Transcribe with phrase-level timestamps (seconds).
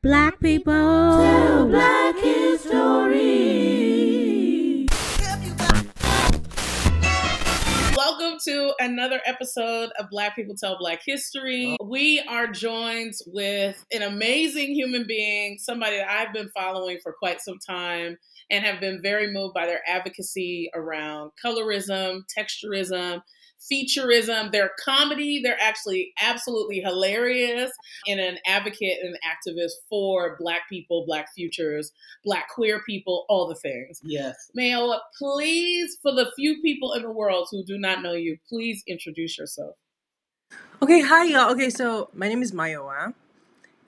[0.00, 3.58] Black people tell black history.
[7.96, 11.76] Welcome to another episode of Black People Tell Black History.
[11.84, 17.40] We are joined with an amazing human being, somebody that I've been following for quite
[17.40, 18.18] some time
[18.52, 23.22] and have been very moved by their advocacy around colorism, texturism,
[23.60, 24.52] featureism.
[24.52, 25.40] They're comedy.
[25.42, 27.70] They're actually absolutely hilarious
[28.06, 31.92] and an advocate and activist for Black people, Black futures,
[32.24, 34.00] Black queer people, all the things.
[34.02, 34.50] Yes.
[34.54, 38.82] Mayo, please, for the few people in the world who do not know you, please
[38.86, 39.76] introduce yourself.
[40.80, 41.50] Okay, hi y'all.
[41.52, 43.12] Okay, so my name is Mayowa,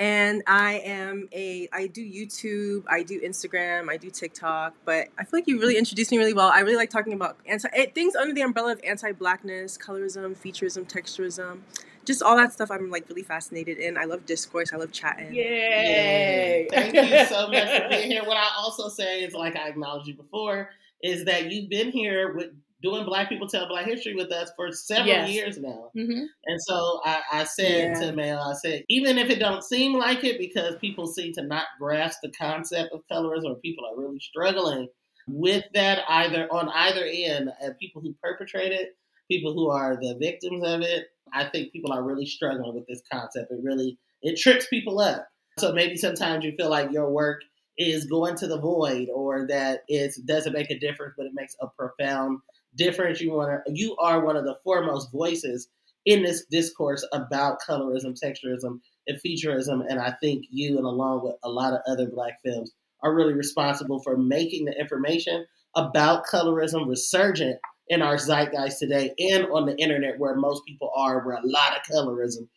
[0.01, 5.25] and I am a I do YouTube, I do Instagram, I do TikTok, but I
[5.25, 6.49] feel like you really introduced me really well.
[6.49, 11.61] I really like talking about anti things under the umbrella of anti-blackness, colorism, featureism, texturism,
[12.07, 12.71] just all that stuff.
[12.71, 13.99] I'm like really fascinated in.
[13.99, 14.73] I love discourse.
[14.73, 15.35] I love chatting.
[15.35, 16.67] Yay!
[16.71, 18.25] Thank you so much for being here.
[18.25, 20.71] What I also say is, like I acknowledged you before,
[21.03, 24.73] is that you've been here with doing Black People Tell Black History with us for
[24.73, 25.31] several Yes.
[25.31, 25.91] years now.
[25.97, 26.27] Mhm.
[26.47, 28.01] And so I, I said Yeah.
[28.07, 31.43] to Mel, I said, even if it don't seem like it, because people seem to
[31.43, 34.89] not grasp the concept of colorism, or people are really struggling
[35.29, 38.97] with that either on either end, uh, people who perpetrate it,
[39.31, 41.07] people who are the victims of it.
[41.33, 43.53] I think people are really struggling with this concept.
[43.53, 45.27] It really it trips people up.
[45.59, 47.43] So maybe sometimes you feel like your work
[47.79, 51.55] is going to the void or that it doesn't make a difference, but it makes
[51.63, 52.41] a profound
[52.77, 53.21] difference.
[53.21, 55.69] You want to, you are one of the foremost voices
[56.07, 59.83] in this discourse about colorism, texturism, and featureism.
[59.89, 63.35] And I think you, and along with a lot of other Black femmes, are really
[63.35, 67.59] responsible for making the information about colorism resurgent
[67.89, 71.77] in our zeitgeist today and on the internet where most people are, where a lot
[71.77, 72.49] of colorism,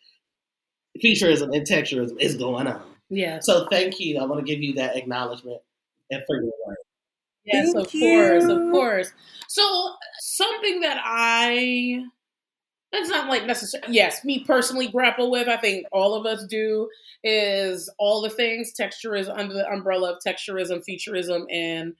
[1.03, 2.81] featureism, and texturism is going on.
[3.09, 3.39] Yeah.
[3.41, 4.19] So thank you.
[4.19, 5.61] I want to give you that acknowledgement
[6.09, 6.77] and for your work.
[7.45, 9.11] Yes, Thank of course, of course.
[9.47, 12.03] So something that I
[12.91, 16.89] that's not like necessarily yes, me personally grapple with, I think all of us do,
[17.23, 21.95] is all the things texturism under the umbrella of texturism, featureism, and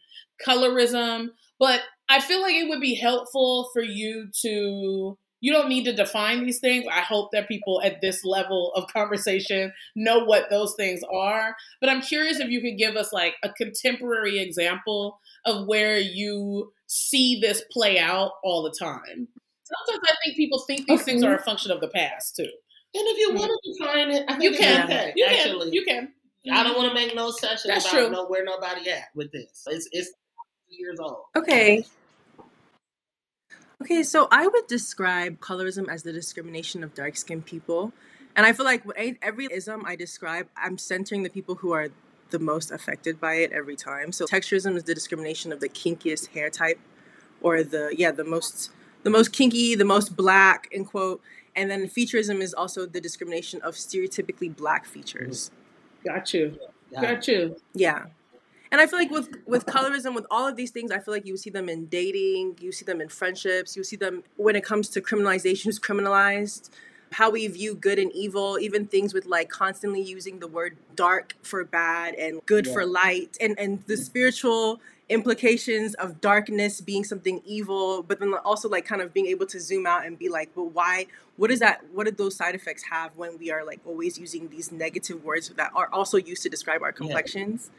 [0.46, 1.30] colorism.
[1.60, 5.94] But I feel like it would be helpful for you to you don't need to
[5.94, 6.86] define these things.
[6.90, 11.54] I hope that people at this level of conversation know what those things are.
[11.82, 16.72] But I'm curious if you could give us like a contemporary example of where you
[16.88, 19.28] see this play out all the time.
[19.66, 22.44] Sometimes I think people think these things are a function of the past too.
[22.44, 22.50] And
[22.94, 23.40] if you mm-hmm.
[23.40, 25.14] want to define it, I think You can, okay.
[25.18, 26.14] you actually, can, you can.
[26.54, 26.84] I don't mm-hmm.
[26.84, 28.10] want to make no assumption That's about true.
[28.12, 29.64] know where nobody at with this.
[29.68, 30.14] It's it's
[30.70, 31.24] years old.
[31.36, 31.84] Okay.
[33.84, 37.92] Okay, so I would describe colorism as the discrimination of dark skinned people.
[38.34, 38.82] And I feel like
[39.22, 41.90] every ism I describe, I'm centering the people who are
[42.30, 44.14] the most affected by it every time.
[44.14, 46.80] So texturism is the discrimination of the kinkiest hair type
[47.42, 48.72] or the yeah, the most
[49.04, 51.22] the most kinky, the most black in quote.
[51.54, 55.52] And then featureism is also the discrimination of stereotypically black features.
[56.06, 56.58] Got you.
[56.90, 57.58] Got you.
[57.74, 58.06] Yeah.
[58.74, 61.28] And I feel like with with colorism, with all of these things, I feel like
[61.28, 64.64] you see them in dating, you see them in friendships, you see them when it
[64.64, 66.72] comes to criminalization, who's criminalized,
[67.12, 71.36] how we view good and evil, even things with like constantly using the word dark
[71.44, 77.44] for bad and good for light, and and the spiritual implications of darkness being something
[77.46, 80.50] evil, but then also like kind of being able to zoom out and be like,
[80.56, 81.06] well, why?
[81.38, 81.86] What is that?
[81.94, 85.50] What did those side effects have when we are like always using these negative words
[85.50, 87.70] that are also used to describe our complexions?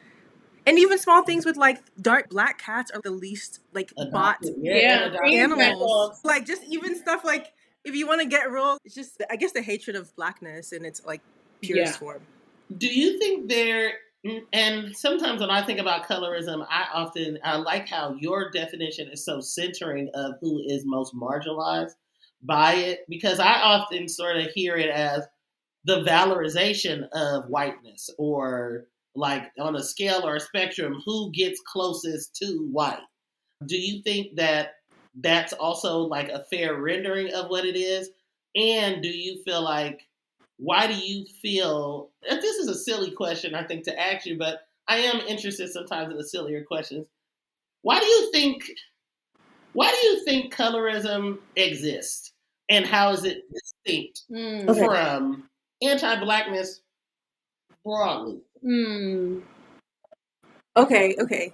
[0.66, 4.54] And even small things with like dark black cats are the least like bought Adopted.
[4.62, 6.20] Yeah, animals.
[6.24, 7.52] Like just even stuff like
[7.84, 10.84] if you want to get real, it's just I guess the hatred of blackness in
[10.84, 11.20] its like
[11.62, 11.98] purest Yeah.
[11.98, 12.22] form.
[12.78, 13.92] Do you think there?
[14.26, 19.08] Mm, and sometimes when I think about colorism, I often I like how your definition
[19.08, 21.92] is so centering of who is most marginalized
[22.42, 25.26] by it because I often sort of hear it as
[25.84, 32.34] the valorization of whiteness or like on a scale or a spectrum who gets closest
[32.36, 33.02] to white.
[33.66, 34.76] Do you think that
[35.14, 38.10] that's also like a fair rendering of what it is?
[38.56, 40.06] And do you feel like
[40.58, 44.38] why do you feel and this is a silly question I think to ask you,
[44.38, 47.06] but I am interested sometimes in the sillier questions.
[47.82, 48.64] Why do you think
[49.72, 52.32] why do you think colorism exists?
[52.70, 54.68] And how is it distinct Mm.
[54.68, 54.84] Okay.
[54.84, 55.50] from
[55.82, 56.80] anti blackness
[57.84, 58.40] broadly?
[58.64, 59.42] Mm.
[60.76, 61.52] Okay, okay.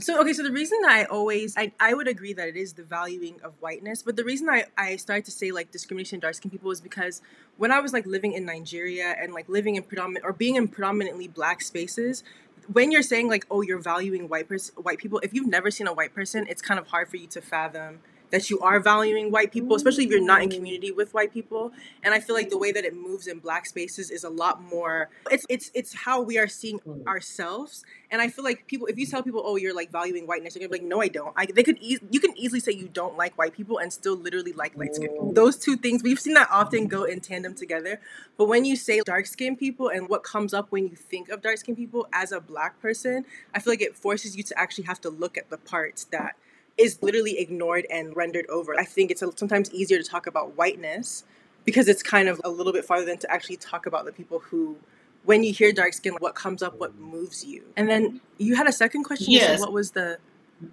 [0.00, 2.82] So okay, so the reason I always I, I would agree that it is the
[2.82, 6.52] valuing of whiteness, but the reason I, I started to say like discrimination dark skinned
[6.52, 7.20] people is because
[7.58, 10.66] when I was like living in Nigeria and like living in predominant or being in
[10.68, 12.24] predominantly black spaces,
[12.72, 15.86] when you're saying like oh you're valuing white person white people, if you've never seen
[15.86, 18.00] a white person, it's kind of hard for you to fathom
[18.32, 21.70] that you are valuing white people, especially if you're not in community with white people.
[22.02, 24.60] And I feel like the way that it moves in black spaces is a lot
[24.62, 27.06] more it's it's it's how we are seeing Mm.
[27.06, 27.84] ourselves.
[28.10, 30.60] And I feel like people if you tell people, Oh, you're like valuing whiteness, they're
[30.62, 31.32] gonna be like, No, I don't.
[31.36, 34.16] I they could eas you can easily say you don't like white people and still
[34.16, 35.32] literally like light skin people.
[35.32, 38.00] Those two things we've seen that often go in tandem together.
[38.38, 41.42] But when you say dark skinned people and what comes up when you think of
[41.42, 44.84] dark skinned people as a black person, I feel like it forces you to actually
[44.84, 46.36] have to look at the parts that
[46.78, 48.78] is literally ignored and rendered over.
[48.78, 51.24] I think it's a, sometimes easier to talk about whiteness
[51.64, 54.38] because it's kind of a little bit farther than to actually talk about the people
[54.40, 54.76] who,
[55.24, 57.62] when you hear dark skin, what comes up, what moves you.
[57.76, 59.30] And then you had a second question.
[59.32, 59.60] Yes.
[59.60, 60.18] what was the?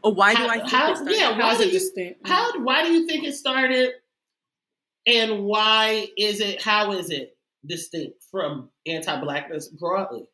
[0.04, 1.16] Oh, why do I think how- it started?
[1.18, 2.28] yeah, How why is do it you- distinct?
[2.28, 2.60] How?
[2.64, 3.92] Why do you think it started?
[5.08, 6.62] And why is it?
[6.62, 7.36] How is it
[7.66, 10.26] distinct from anti-blackness broadly?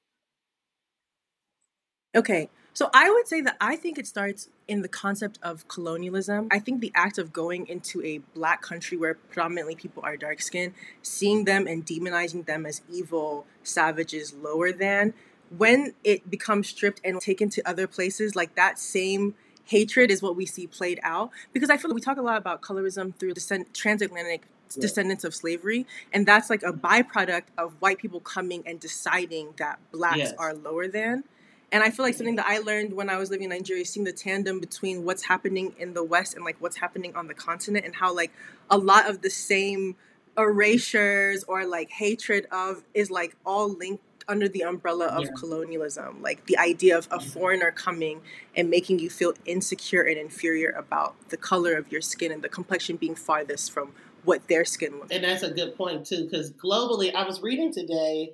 [2.16, 2.50] Okay.
[2.76, 6.50] So I would say that I think it starts in the concept of colonialism.
[6.52, 10.42] I think the act of going into a black country where predominantly people are dark
[10.42, 15.14] skinned, seeing them and demonizing them as evil, savages, lower than,
[15.58, 20.36] when it becomes stripped and taken to other places, like that same hatred is what
[20.36, 21.30] we see played out.
[21.54, 24.82] Because I feel like we talk a lot about colorism through descent, transatlantic Yeah.
[24.82, 29.80] descendants of slavery, and that's like a byproduct of white people coming and deciding that
[29.94, 30.34] blacks Yes.
[30.38, 31.24] are lower than.
[31.72, 34.06] And I feel like something that I learned when I was living in Nigeria, seeing
[34.06, 37.86] the tandem between what's happening in the West and like what's happening on the continent,
[37.86, 38.32] and how like
[38.70, 39.96] a lot of the same
[40.38, 45.32] erasures or like hatred of is like all linked under the umbrella of Yeah.
[45.38, 46.22] colonialism.
[46.22, 48.22] Like the idea of a foreigner coming
[48.56, 52.50] and making you feel insecure and inferior about the color of your skin and the
[52.50, 56.52] complexion being farthest from what their skin looks And that's a good point too, because
[56.54, 58.34] globally, I was reading today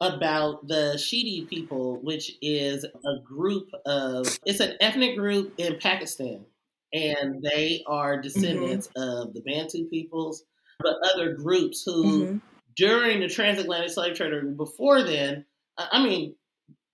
[0.00, 6.46] about the Sheedi people, which is a group of it's an ethnic group in Pakistan,
[6.92, 10.44] and they are descendants of the Bantu peoples,
[10.82, 12.40] but other groups who Mhm.
[12.76, 15.46] during the transatlantic slave trade or before then,
[15.78, 16.36] I I mean,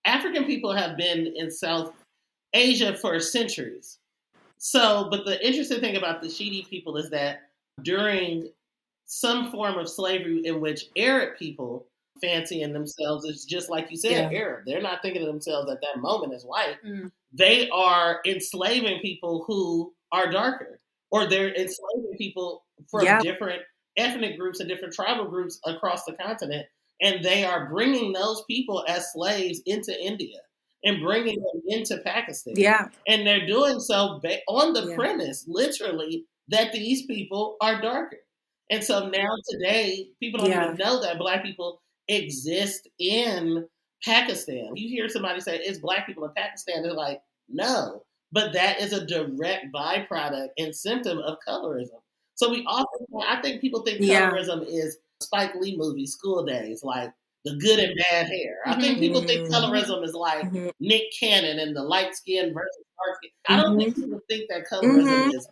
[0.04, 1.94] African people have been in South
[2.54, 4.00] Asia for centuries.
[4.58, 7.50] So, but the interesting thing about the Sheedi people is that
[7.82, 8.52] during
[9.06, 11.89] some form of slavery in which Arab people
[12.20, 14.38] fancying themselves as just like you said, Yeah.
[14.38, 16.76] Arab, they're not thinking of themselves at that moment as white.
[16.84, 17.10] Mm.
[17.32, 20.80] They are enslaving people who are darker,
[21.10, 23.20] or they're enslaving people from Yeah.
[23.20, 23.62] different
[23.96, 26.66] ethnic groups and different tribal groups across the continent,
[27.00, 30.38] and they are bringing those people as slaves into India
[30.84, 32.54] and bringing them into Pakistan.
[32.56, 32.88] Yeah.
[33.06, 34.96] And they're doing so ba- on the Yeah.
[34.96, 38.18] premise, literally, that these people are darker.
[38.70, 40.64] And so now today, people don't Yeah.
[40.66, 43.66] even know that black people exist in
[44.04, 44.72] Pakistan.
[44.74, 48.02] You hear somebody say it's black people in Pakistan, they're like, no.
[48.32, 52.00] But that is a direct byproduct and symptom of colorism.
[52.36, 54.30] So we often, I think people think Yeah.
[54.30, 57.12] colorism is Spike Lee movie, School Daze, like
[57.44, 58.58] the good and bad hair.
[58.66, 59.52] I think people think Mhm.
[59.52, 60.72] colorism is like Mhm.
[60.80, 63.30] Nick Cannon and the light skin versus dark skin.
[63.48, 64.02] I don't think Mm-hmm.
[64.04, 65.34] people think that colorism Mhm.
[65.34, 65.48] is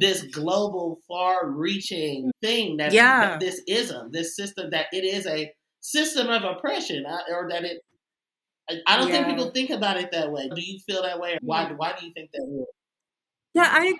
[0.00, 3.30] this global, far reaching thing that, Yeah.
[3.30, 5.52] that this ism, this system, that it is a
[5.90, 7.82] system of oppression, uh, or that it.
[8.70, 10.50] I- I don't think people think about it that way.
[10.54, 11.38] Do you feel that way?
[11.40, 11.72] Why?
[11.72, 12.66] Why do you think that is?
[13.54, 13.94] Yeah, I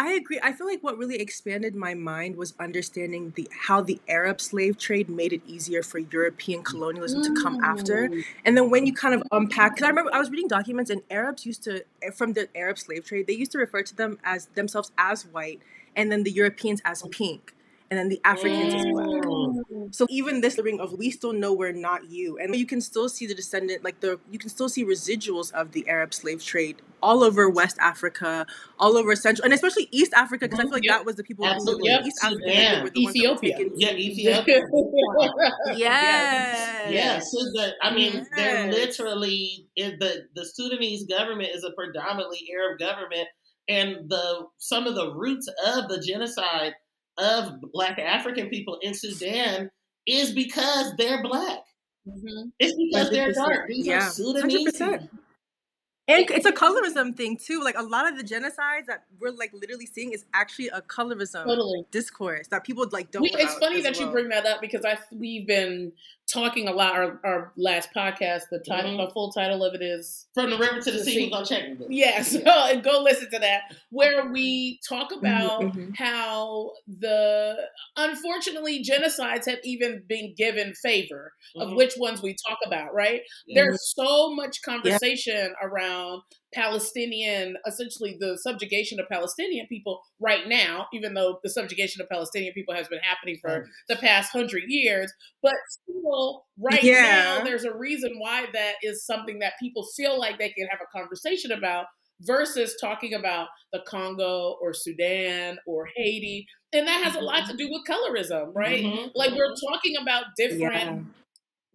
[0.00, 0.38] I agree.
[0.42, 4.78] I feel like what really expanded my mind was understanding the how the Arab slave
[4.78, 8.08] trade made it easier for European colonialism to come after.
[8.08, 8.24] Mm.
[8.44, 11.02] And then when you kind of unpack, because I remember I was reading documents and
[11.10, 11.84] Arabs used to,
[12.14, 15.60] from the Arab slave trade, they used to refer to them as themselves as white,
[15.96, 17.54] and then the Europeans as pink,
[17.90, 19.06] and then the Africans as black.
[19.06, 19.94] Mm.
[19.94, 23.08] So even this ring of we still know we're not you, and you can still
[23.08, 26.82] see the descendant, like the you can still see residuals of the Arab slave trade
[27.02, 28.44] all over West Africa,
[28.78, 30.98] all over Central, and especially East Africa, because I feel like Yep.
[30.98, 31.88] that was the people who Absolutely.
[31.90, 32.06] were Yep.
[32.06, 32.82] East Africa Sudan.
[32.82, 33.70] were the ones that were Ethiopia.
[33.76, 34.62] Yeah, Ethiopia.
[35.76, 36.92] Yes.
[36.92, 42.48] Yeah, so the, I mean, they're literally it, the the Sudanese government is a predominantly
[42.52, 43.28] Arab government,
[43.68, 46.74] and the some of the roots of the genocide
[47.18, 49.70] of Black African people in Sudan
[50.06, 51.58] is because they're black.
[52.06, 52.52] Mhm.
[52.58, 53.68] It's because they're dark.
[53.68, 54.06] These Yeah.
[54.06, 54.78] are Sudanese.
[54.80, 55.10] 100%.
[56.10, 57.62] And it's a colorism thing too.
[57.62, 61.44] Like a lot of the genocides that we're like literally seeing is actually a colorism
[61.44, 61.84] Totally.
[61.90, 63.22] discourse that people like don't.
[63.22, 65.92] We, it's funny as that you bring that up because I we've been
[66.32, 66.94] talking a lot.
[66.94, 69.06] Our, our last podcast, the title, Mhm.
[69.06, 71.78] the full title of it is From the river to the sea, gonna check it.
[71.88, 72.36] Yes,
[72.82, 75.96] go listen to that, where we talk about mhm.
[75.96, 77.56] how the
[77.96, 81.76] unfortunately genocides have even been given favor of Mhm.
[81.76, 83.22] which ones we talk about, right?
[83.46, 83.62] Yeah.
[83.62, 86.22] There's so much conversation around
[86.54, 92.52] Palestinian, essentially the subjugation of Palestinian people right now, even though the subjugation of Palestinian
[92.54, 95.12] people has been happening for the past hundred years.
[95.42, 97.02] But still, right Yeah.
[97.38, 100.80] now, there's a reason why that is something that people feel like they can have
[100.80, 101.86] a conversation about
[102.22, 106.46] versus talking about the Congo or Sudan or Haiti.
[106.72, 108.82] And that has a lot to do with colorism, right?
[108.84, 109.12] Mhm.
[109.14, 111.00] Like we're talking about different Yeah.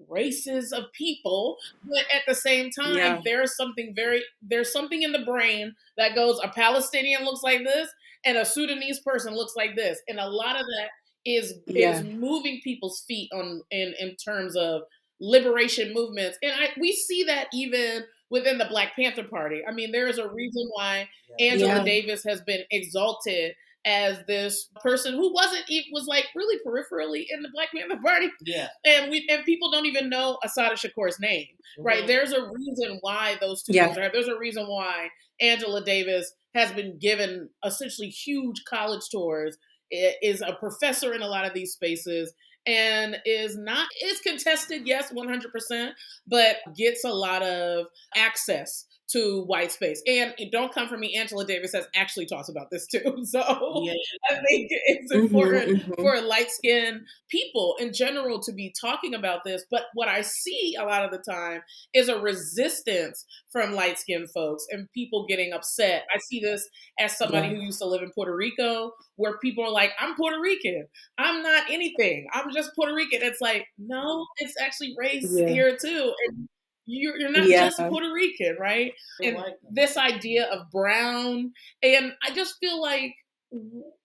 [0.10, 3.22] Races of people, but at the same time, Yeah.
[3.24, 7.90] there's something very there's something in the brain that goes a Palestinian looks like this
[8.26, 10.00] and a Sudanese person looks like this.
[10.08, 10.90] And a lot of that
[11.26, 11.98] is Yeah.
[11.98, 14.84] is moving people's feet on in in terms of
[15.20, 16.38] liberation movements.
[16.44, 19.62] And I we see that even within the Black Panther Party.
[19.68, 21.08] I mean, there is a reason why
[21.40, 21.84] Angela Yeah.
[21.84, 27.42] Davis has been exalted as this person who wasn't e- was like really peripherally in
[27.42, 28.70] the Black Panther Party, Yeah.
[28.86, 31.48] and we and people don't even know Assata Shakur's name,
[31.80, 32.04] right?
[32.04, 32.08] Mhm.
[32.08, 33.86] There's a reason why those two Yeah.
[33.88, 34.10] things are.
[34.12, 35.10] There's a reason why
[35.42, 39.58] Angela Davis has been given essentially huge college tours,
[39.92, 42.34] i- is a professor in a lot of these spaces,
[42.66, 49.44] and is not is contested, yes, 100 percent, but gets a lot of access to
[49.46, 50.02] white space.
[50.08, 53.18] And don't come for me, Angela Davis has actually talked about this too.
[53.26, 53.40] So
[53.74, 53.94] Yeah.
[54.30, 55.96] I think it's Mhm, important mhm.
[56.02, 59.64] for light skinned people in general to be talking about this.
[59.70, 61.62] But what I see a lot of the time
[61.94, 66.06] is a resistance from light skinned folks and people getting upset.
[66.14, 66.68] I see this
[67.00, 67.56] as somebody Yeah.
[67.56, 70.88] who used to live in Puerto Rico, where people are like, I'm Puerto Rican.
[71.18, 72.28] I'm not anything.
[72.34, 73.22] I'm just Puerto Rican.
[73.22, 75.48] It's like, no, it's actually race Yeah.
[75.48, 76.14] here too.
[76.28, 76.48] And
[76.86, 77.66] you're, you're not Yeah.
[77.66, 78.94] just Puerto Rican, right?
[79.24, 83.14] And like this idea of brown and i just feel like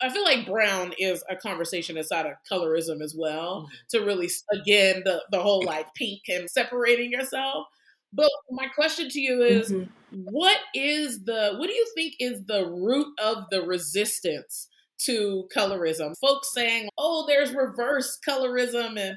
[0.02, 3.88] i feel like brown is a conversation inside of colorism as well Mhm.
[3.90, 7.66] to really again the, the whole like pink and separating yourself
[8.12, 9.88] but my question to you is Mhm.
[10.10, 14.68] what is the what do you think is the root of the resistance
[15.06, 19.16] to colorism folks saying oh there's reverse colorism and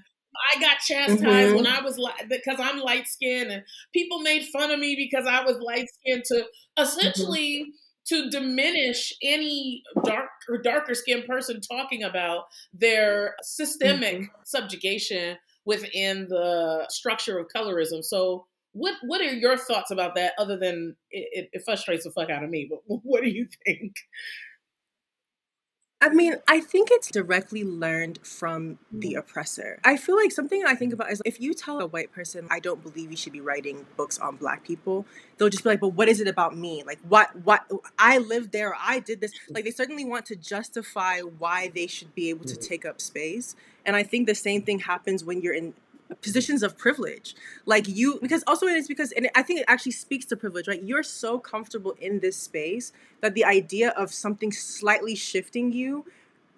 [0.55, 1.55] I got chastised Mhm.
[1.55, 5.27] when I was li- because I'm light skinned and people made fun of me because
[5.27, 6.45] I was light skinned to
[6.77, 7.71] essentially
[8.07, 16.85] to diminish any dark or darker skinned person talking about their systemic subjugation within the
[16.89, 18.03] structure of colorism.
[18.03, 22.11] So what what are your thoughts about that other than it, it, it frustrates the
[22.11, 23.93] fuck out of me, but what do you think?
[26.03, 29.19] I mean, I think it's directly learned from the mm.
[29.19, 29.79] oppressor.
[29.83, 32.59] I feel like something I think about is if you tell a white person, I
[32.59, 35.05] don't believe you should be writing books on black people,
[35.37, 36.81] they'll just be like, but what is it about me?
[36.83, 39.31] Like, what, what, I lived there, I did this.
[39.33, 39.55] Mm.
[39.55, 42.67] Like, they certainly want to justify why they should be able to mm.
[42.67, 43.55] take up space.
[43.85, 45.75] And I think the same thing happens when you're in
[46.15, 47.35] positions of privilege.
[47.65, 50.81] Like you because also it's because and i think it actually speaks to privilege right?
[50.83, 52.91] You're so comfortable in this space
[53.21, 56.05] that the idea of something slightly shifting you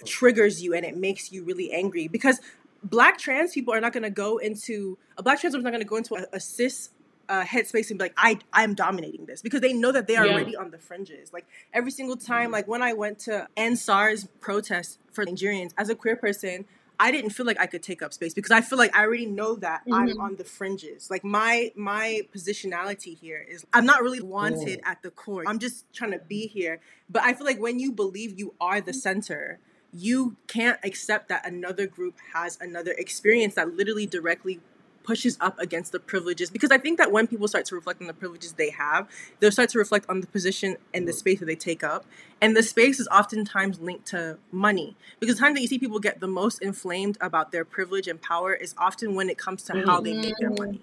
[0.05, 2.07] triggers you and it makes you really angry.
[2.07, 2.39] Because
[2.83, 5.81] black trans people are not going to go into a black trans is not going
[5.83, 6.89] to go into a, a cis
[7.29, 10.25] uh, headspace and be like i i'm dominating this because they know that they are
[10.25, 10.33] Yeah.
[10.33, 11.31] already on the fringes.
[11.31, 15.87] Like every single time like when i went to End SARS protest for nigerians as
[15.87, 16.65] a queer person
[17.03, 19.25] I didn't feel like I could take up space because I feel like I already
[19.25, 20.19] know that I'm Mhm.
[20.21, 21.11] on the fringes.
[21.11, 25.43] Like my my positionality here is I'm not really wanted at the core.
[25.45, 26.79] I'm just trying to be here.
[27.09, 29.59] But I feel like when you believe you are the center,
[29.91, 34.61] you can't accept that another group has another experience that literally directly
[35.03, 38.07] pushes up against the privileges because I think that when people start to reflect on
[38.07, 41.45] the privileges they have, they'll start to reflect on the position and the space that
[41.45, 42.05] they take up.
[42.41, 44.95] And the space is oftentimes linked to money.
[45.19, 48.21] Because the time that you see people get the most inflamed about their privilege and
[48.21, 50.57] power is often when it comes to how they make their Mhm.
[50.57, 50.81] money.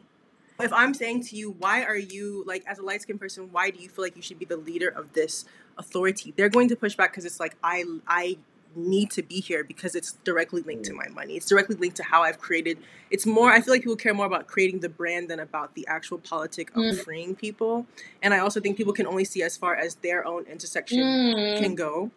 [0.60, 3.70] If I'm saying to you, why are you, like, as a light skinned person, why
[3.70, 5.46] do you feel like you should be the leader of this
[5.78, 6.34] authority?
[6.36, 8.36] They're going to push back because it's like, I, I,
[8.76, 11.36] need to be here because it's directly linked to my money.
[11.36, 12.78] It's directly linked to how I've created.
[13.10, 13.50] It's more.
[13.50, 16.70] I feel like people care more about creating the brand than about the actual politic
[16.70, 16.98] of Mm.
[17.02, 17.86] freeing people.
[18.22, 21.74] And I also think people can only see as far as their own intersection can
[21.74, 22.10] go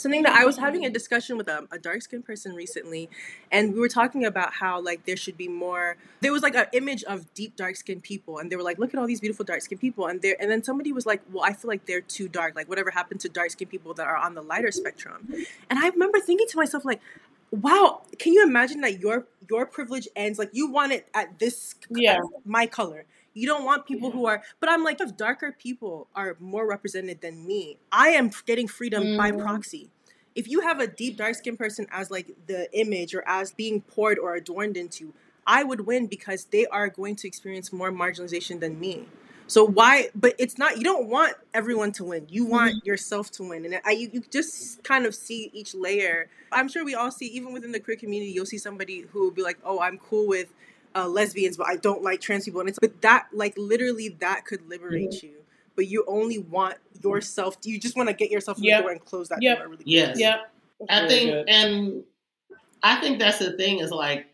[0.00, 3.08] something that I was having a discussion with a, a dark skinned person recently,
[3.50, 5.96] and we were talking about how like there should be more.
[6.20, 8.92] There was like an image of deep dark skinned people, and they were like, "Look
[8.94, 11.44] at all these beautiful dark skinned people," and there, and then somebody was like, "Well,
[11.44, 12.54] I feel like they're too dark.
[12.56, 15.28] Like whatever happened to dark skinned people that are on the lighter spectrum?"
[15.68, 17.00] And I remember thinking to myself like.
[17.52, 21.74] Wow, can you imagine that your your privilege ends like you want it at this
[21.90, 22.20] Yeah.
[22.44, 23.06] my color.
[23.34, 27.20] You don't want people who are, but I'm like, if darker people are more represented
[27.20, 29.42] than me, I am getting freedom by Mm.
[29.42, 29.90] proxy.
[30.34, 33.82] If you have a deep dark skinned person as like the image or as being
[33.82, 35.12] poured or adorned into,
[35.46, 39.06] I would win because they are going to experience more marginalization than me.
[39.46, 40.10] So why?
[40.14, 40.76] But it's not.
[40.76, 42.26] You don't want everyone to win.
[42.30, 46.28] You want yourself to win, and I, you, you just kind of see each layer.
[46.52, 49.32] I'm sure we all see, even within the queer community, you'll see somebody who will
[49.32, 50.52] be like, "Oh, I'm cool with
[50.94, 54.44] uh, lesbians, but I don't like trans people." And it's but that, like, literally, that
[54.46, 55.36] could liberate you.
[55.76, 57.56] But you only want yourself.
[57.64, 58.78] You just want to get yourself in Yep.
[58.78, 59.58] the door and close that Yep.
[59.58, 60.18] door really Yes.
[60.18, 60.52] Yep.
[60.88, 61.48] I Very think, good.
[61.48, 62.04] and
[62.82, 64.26] I think that's the thing is like,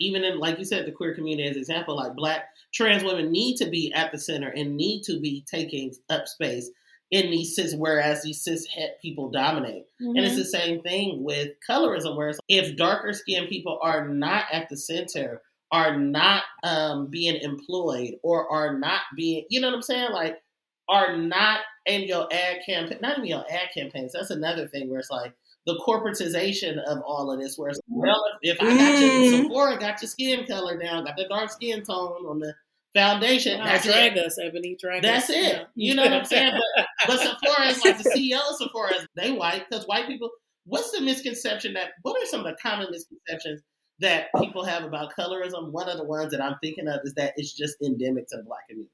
[0.00, 3.30] even in like you said, the queer community as an example, like black trans women
[3.30, 6.70] need to be at the center and need to be taking up space
[7.12, 9.86] in these cis, whereas these cis het people dominate.
[10.00, 10.38] And it's Mhm.
[10.38, 14.76] the same thing with colorism, where it's if darker skinned people are not at the
[14.76, 15.42] center,
[15.72, 20.12] are not um, being employed, or are not being, you know what I'm saying?
[20.12, 20.36] Like,
[20.88, 24.12] are not in your ad campaign, not even your ad campaigns.
[24.12, 25.32] That's another thing where it's like
[25.66, 29.42] the corporatization of all of this, where it's well, if, if I got your Mm.
[29.44, 32.54] Sephora, got your skin color down, got the dark skin tone on the
[32.94, 34.24] foundation, Wow, that's drag it.
[34.26, 34.76] us, Ebony.
[34.80, 35.36] Drag That's us.
[35.36, 35.42] it.
[35.52, 35.64] Yeah.
[35.74, 36.52] You know what I'm saying?
[36.76, 40.30] But, but Sephora is like the CEO of Sephora is they white because white people.
[40.66, 41.90] What's the misconception that?
[42.02, 43.62] What are some of the common misconceptions
[44.00, 45.70] that people have about colorism?
[45.72, 48.42] One of the ones that I'm thinking of is that it's just endemic to the
[48.44, 48.92] black community,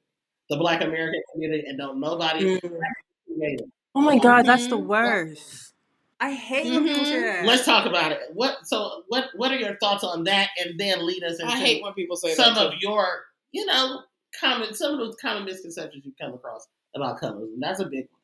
[0.50, 3.70] the black American community, and don't nobody Mm.
[3.94, 4.86] Oh my god, that's the Mhm.
[4.86, 5.72] worst.
[6.20, 7.22] I hate when people say Mhm.
[7.22, 7.46] that.
[7.46, 8.20] Let's talk about it.
[8.34, 8.66] What?
[8.66, 9.30] So what?
[9.34, 10.50] What are your thoughts on that?
[10.58, 12.66] And then lead us into I hate when people say some that.
[12.66, 14.02] of your, you know,
[14.38, 17.56] common some of those common misconceptions you come across about colorism.
[17.58, 18.20] That's a big one.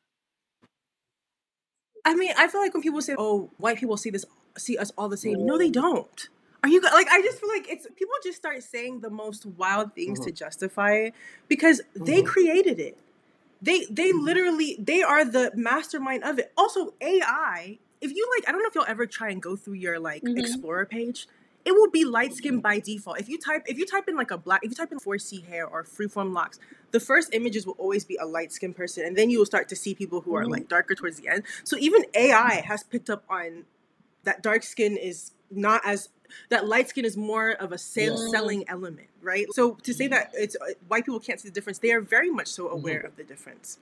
[2.05, 4.25] I mean, I feel like when people say, "Oh, white people see this,
[4.57, 6.29] see us all the same," no, they don't.
[6.67, 7.07] Are you like?
[7.09, 10.91] I just feel like it's people just start saying the most wild things to justify
[10.95, 11.13] it
[11.47, 12.25] because they Mhm.
[12.25, 12.97] created it.
[13.61, 14.25] They they Mhm.
[14.25, 16.51] literally they are the mastermind of it.
[16.57, 17.79] Also, AI.
[18.01, 20.23] If you like, I don't know if you'll ever try and go through your like
[20.23, 20.37] Mhm.
[20.37, 21.25] Explorer page.
[21.63, 23.17] It will be light skin by default.
[23.19, 25.39] If you type if you type in like a black if you type in 4C
[25.47, 26.59] hair or freeform locks,
[26.91, 29.69] the first images will always be a light skinned person, and then you will start
[29.69, 30.51] to see people who are Mhm.
[30.51, 31.43] like darker towards the end.
[31.63, 33.65] So even AI has picked up on
[34.23, 36.09] that dark skin is not as
[36.49, 38.31] that light skin is more of a sales Yeah.
[38.31, 39.45] selling element, right?
[39.53, 42.29] So to say that it's uh, white people can't see the difference, they are very
[42.29, 43.05] much so aware Mhm.
[43.05, 43.77] of the difference.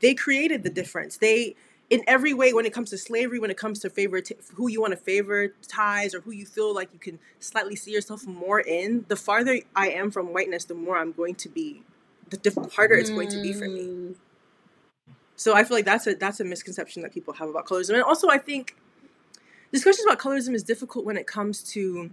[0.00, 1.16] They created the difference.
[1.18, 1.56] They
[1.90, 4.80] in every way when it comes to slavery, when it comes to favorite who you
[4.80, 9.04] want to favoritize or who you feel like you can slightly see yourself more in,
[9.08, 11.82] the farther I am from whiteness, the more I'm going to be
[12.28, 13.86] the diff- harder it's going to be for me.
[13.86, 14.14] Mm.
[15.34, 18.02] So I feel like that's a that's a misconception that people have about colorism, and
[18.02, 18.76] also I think
[19.72, 22.10] discussions about colorism is difficult when it comes to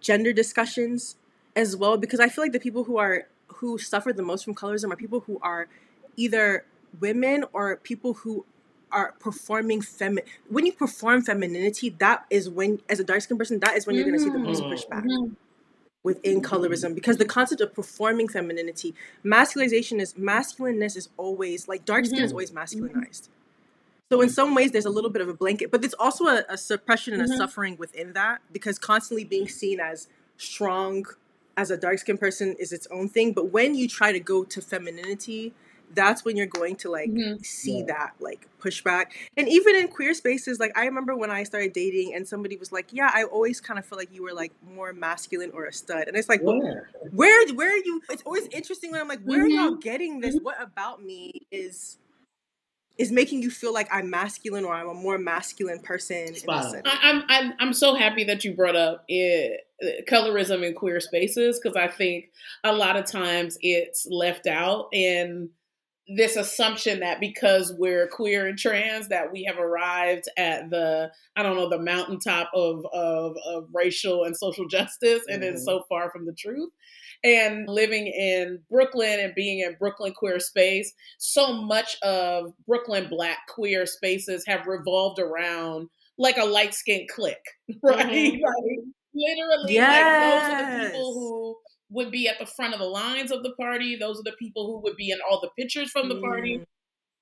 [0.00, 1.16] gender discussions
[1.54, 4.54] as well because I feel like the people who are who suffer the most from
[4.54, 5.68] colorism are people who are
[6.16, 6.64] either
[7.00, 8.44] women or people who
[8.92, 13.58] are performing femi when you perform femininity that is when as a dark skinned person
[13.60, 14.70] that is when you're going to see the most Mhm.
[14.70, 15.36] pushback Mhm.
[16.02, 22.06] within colorism because the concept of performing femininity masculinization is masculineness is always like dark
[22.06, 22.34] skin is Mhm.
[22.34, 23.28] always masculinized
[24.10, 26.44] so in some ways there's a little bit of a blanket but there's also a,
[26.48, 27.36] a suppression and a Mhm.
[27.36, 31.04] suffering within that because constantly being seen as strong
[31.56, 34.44] as a dark skinned person is its own thing but when you try to go
[34.44, 35.52] to femininity
[35.94, 37.44] that's when you're going to like Mhm.
[37.46, 37.84] see Yeah.
[37.86, 42.12] that like pushback and even in queer spaces like i remember when i started dating
[42.14, 44.92] and somebody was like yeah i always kind of felt like you were like more
[44.92, 46.90] masculine or a stud and it's like but Where?
[47.12, 49.80] where where are you it's always interesting when i'm like where are y'all Mhm.
[49.80, 51.98] getting this what about me is
[52.98, 56.62] is making you feel like i'm masculine or i'm a more masculine person in Spot
[56.62, 56.70] this on.
[56.72, 56.86] setting.
[56.86, 59.60] I, I'm, I'm I'm so happy that you brought up it,
[60.08, 62.30] colorism in queer spaces because I think
[62.64, 65.50] a lot of times it's left out and
[66.16, 71.42] this assumption that because we're queer and trans that we have arrived at the I
[71.42, 75.64] don't know the mountaintop of of, of racial and social justice and it's Mhm.
[75.64, 76.70] so far from the truth.
[77.26, 83.38] And living in Brooklyn and being in Brooklyn queer space, so much of Brooklyn black
[83.48, 87.36] queer spaces have revolved around like a light skinned clique,
[87.82, 88.06] right?
[88.06, 88.40] Mhm.
[88.40, 88.84] Like
[89.14, 91.58] literally, like those are the people who
[91.90, 93.96] would be at the front of the lines of the party.
[93.96, 96.58] Those are the people who would be in all the pictures from the party.
[96.58, 96.64] Mm.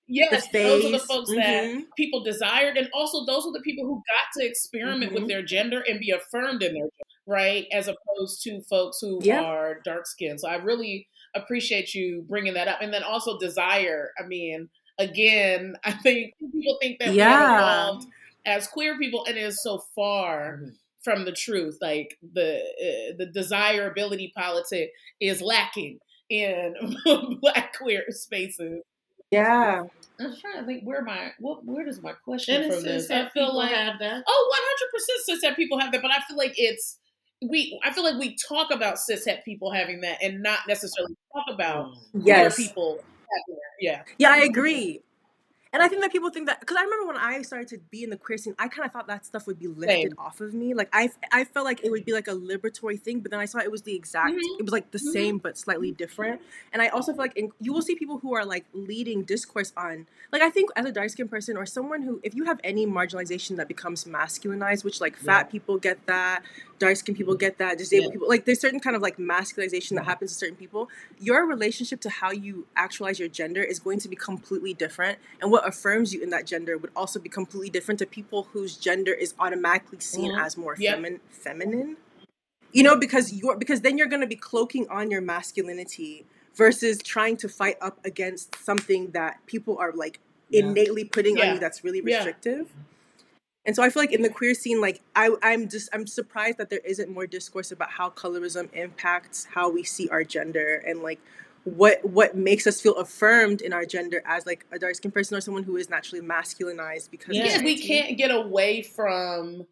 [0.07, 1.87] Yes, the those are the folks that Mhm.
[1.97, 5.15] people desired, and also those are the people who got to experiment Mhm.
[5.15, 7.67] with their gender and be affirmed in their gender, right?
[7.73, 9.41] As opposed to folks who Yeah.
[9.43, 10.41] are dark skinned.
[10.41, 14.13] So I really appreciate you bringing that up, and then also desire.
[14.19, 17.57] I mean, again, I think people think that we have Yeah.
[17.59, 18.07] evolved
[18.47, 20.77] as queer people, and it is so far Mhm.
[21.03, 21.79] from the truth.
[21.81, 25.99] Like the uh, the desirability politic is lacking
[26.31, 26.75] in
[27.41, 28.83] black queer spaces.
[29.31, 29.83] Yeah.
[30.21, 33.09] I'm trying to think where my what where does my question And it from says
[33.09, 33.11] this?
[33.11, 34.23] I that feel like have that.
[34.27, 36.99] oh, 100 percent cishet people have that, but I feel like it's
[37.49, 37.79] we.
[37.85, 41.87] I feel like we talk about cishet people having that, and not necessarily talk about
[41.87, 42.23] Mm.
[42.23, 42.57] queer Yes.
[42.57, 42.97] people
[43.31, 43.75] having that.
[43.81, 45.01] Yeah, Yeah, I agree.
[45.73, 48.05] And I think that people think that because I remember when I started to be
[48.05, 50.15] in the queer scene, I kind of thought that stuff would be lifted Same.
[50.19, 50.73] off of me.
[50.73, 53.45] Like I, I felt like it would be like a liberatory thing, but then I
[53.47, 54.37] saw it was the exact.
[54.37, 54.61] Mhm.
[54.61, 55.13] It was like the Mhm.
[55.13, 56.41] same but slightly different.
[56.73, 59.73] And I also feel like in, you will see people who are like leading discourse
[59.77, 60.07] on.
[60.31, 62.87] Like I think as a dark skinned person or someone who, if you have any
[62.87, 66.45] marginalization that becomes masculinized, which like fat people get that,
[66.79, 68.13] dark skinned people get that, disabled Yeah.
[68.13, 70.89] people like there's certain kind of like masculization that happens to certain people.
[71.19, 75.51] Your relationship to how you actualize your gender is going to be completely different, and
[75.51, 79.13] what affirms you in that gender would also be completely different to people whose gender
[79.13, 80.45] is automatically seen Mhm.
[80.45, 81.97] as more femin- feminine.
[82.73, 86.99] You know, because you're because then you're going to be cloaking on your masculinity versus
[87.03, 90.19] trying to fight up against something that people are like
[90.51, 90.65] Yeah.
[90.65, 92.33] innately putting on you that's really Yeah.
[93.65, 93.67] Restrictive.
[93.67, 96.59] And so I feel like in the queer scene, like I, I'm just I'm surprised
[96.59, 101.03] that there isn't more discourse about how colorism impacts how we see our gender and
[101.03, 101.21] like
[101.65, 105.37] what what makes us feel affirmed in our gender as like a dark skinned person
[105.37, 107.47] or someone who is naturally masculinized because Yeah.
[107.47, 107.63] yeah.
[107.63, 109.67] We can't get away from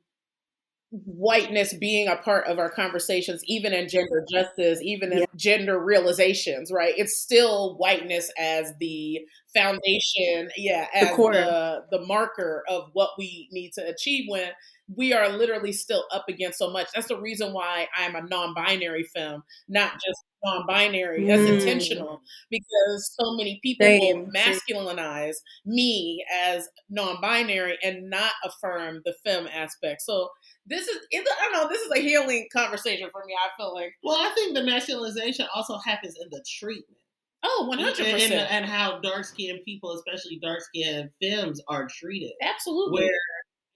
[0.92, 5.26] whiteness being a part of our conversations, even in gender justice, even in Yeah.
[5.37, 6.70] gender realizations.
[6.72, 6.94] Right?
[6.96, 9.20] It's still whiteness as the
[9.55, 10.50] foundation.
[10.57, 11.33] Yeah, The as core.
[11.33, 14.50] the the marker of what we need to achieve when
[14.94, 16.88] we are literally still up against so much.
[16.94, 21.24] That's the reason why I'm a non-binary femme, not just non-binary.
[21.26, 21.46] That's Mm.
[21.46, 29.14] intentional because so many people Same, will masculinize me as non-binary and not affirm the
[29.24, 30.02] femme aspect.
[30.02, 30.28] So
[30.66, 31.68] this is it, I don't know.
[31.68, 33.35] This is a healing conversation for me.
[33.35, 36.98] I feel like Well, I think the masculinization also happens in the treatment.
[37.44, 41.88] oh, one hundred and, percent, and how dark skinned people, especially dark skinned femmes, are
[41.88, 42.33] treated.
[42.42, 43.03] absolutely.
[43.03, 43.18] Where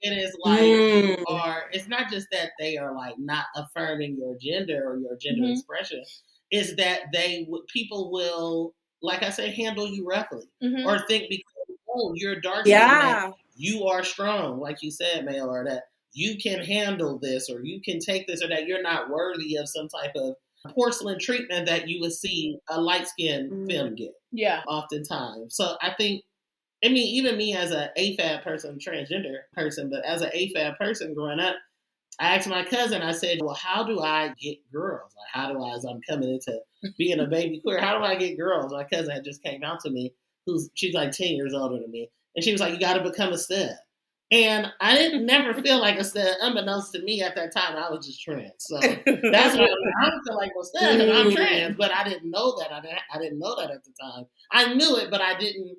[0.02, 1.16] it is like Mm.
[1.16, 5.16] you are it's not just that they are like not affirming your gender or your
[5.16, 5.52] gender Mhm.
[5.52, 6.02] expression,
[6.52, 10.44] is that they people will like I say, handle you roughly.
[10.62, 10.86] Mhm.
[10.86, 11.52] Or think because
[11.94, 15.84] oh, you're dark yeah you are strong, like you said, male or that
[16.16, 19.68] you can handle this, or you can take this, or that you're not worthy of
[19.68, 20.34] some type of
[20.74, 23.70] porcelain treatment that you would see a light skinned Mm.
[23.70, 25.54] femme get yeah, oftentimes.
[25.54, 26.24] So I think,
[26.84, 31.14] I mean, even me as a AFAB person, transgender person, but as an AFAB person
[31.14, 31.56] growing up,
[32.18, 35.12] I asked my cousin, I said, well, how do I get girls?
[35.16, 36.58] Like, how do I, as I'm coming into
[36.96, 38.72] being a baby queer, how do I get girls?
[38.72, 40.14] My cousin had just came out to me,
[40.46, 42.10] who's, she's like 10 years older than me.
[42.34, 43.76] And she was like, you got to become a stud.
[44.32, 46.36] And I didn't never feel like a stud.
[46.40, 48.50] Unbeknownst to me at that time, I was just trans.
[48.58, 51.76] So that's what I don't feel like a stud because I'm trans.
[51.76, 52.72] But I didn't know that.
[52.72, 54.26] I didn't, I didn't know that at the time.
[54.50, 55.78] I knew it, but I didn't.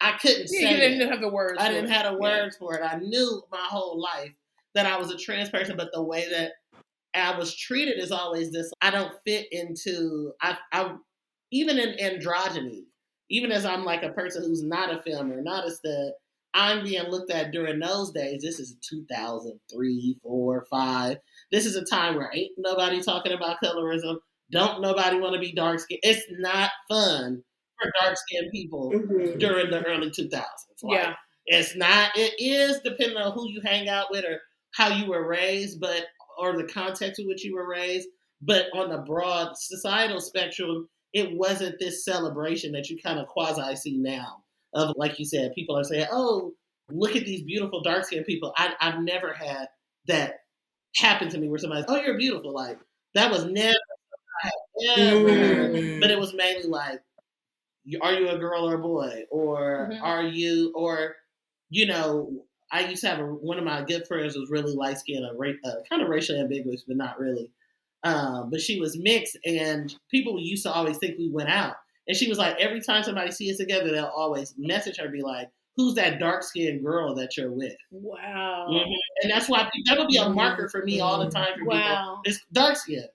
[0.00, 1.10] I couldn't Yeah, say you didn't it.
[1.10, 1.58] have the words.
[1.62, 1.90] I didn't it.
[1.90, 2.42] have the Yeah.
[2.42, 2.82] words for it.
[2.82, 4.34] I knew my whole life
[4.74, 6.52] that I was a trans person, but the way that
[7.14, 8.72] I was treated is always this.
[8.80, 10.32] I don't fit into.
[10.40, 10.96] I, I
[11.52, 12.84] even in androgyny,
[13.30, 16.12] even as I'm like a person who's not a femme or not a stud,
[16.54, 18.42] I'm being looked at during those days.
[18.42, 21.16] This is 2003, 4, 5.
[21.52, 24.18] This is a time where ain't nobody talking about colorism.
[24.52, 26.00] Don't nobody want to be dark skinned.
[26.04, 27.42] It's not fun
[27.80, 29.38] for dark skinned people Mhm.
[29.38, 30.82] during the early 2000s.
[30.82, 31.16] Like, Yeah.
[31.46, 34.40] It's not, it is depending on who you hang out with or
[34.74, 36.06] how you were raised, but,
[36.38, 38.08] or the context in which you were raised.
[38.40, 43.76] But on the broad societal spectrum, it wasn't this celebration that you kind of quasi
[43.76, 44.43] see now.
[44.74, 46.52] Of, like you said, people are saying, oh,
[46.90, 48.52] look at these beautiful dark skinned people.
[48.56, 49.68] I, I've never had
[50.08, 50.40] that
[50.96, 52.52] happen to me where somebody's, oh, you're beautiful.
[52.52, 52.78] Like,
[53.14, 53.76] that was never,
[54.44, 55.72] I had ever heard.
[55.74, 56.00] Mm.
[56.00, 57.00] But it was mainly like,
[58.02, 59.24] are you a girl or a boy?
[59.30, 60.02] Or Mhm.
[60.02, 61.16] are you, or,
[61.70, 64.98] you know, I used to have a, one of my good friends was really light
[64.98, 67.52] skinned, uh, kind of racially ambiguous, but not really.
[68.02, 71.76] Um, but she was mixed, and people used to always think we went out.
[72.06, 75.22] And she was like, every time somebody sees us together, they'll always message her, be
[75.22, 78.66] like, "Who's that dark skinned girl that you're with?" Wow.
[78.70, 78.92] Mhm.
[79.22, 81.76] And that's why that'll be a marker for me all the time for Wow.
[81.78, 82.20] people.
[82.24, 83.06] It's dark skin.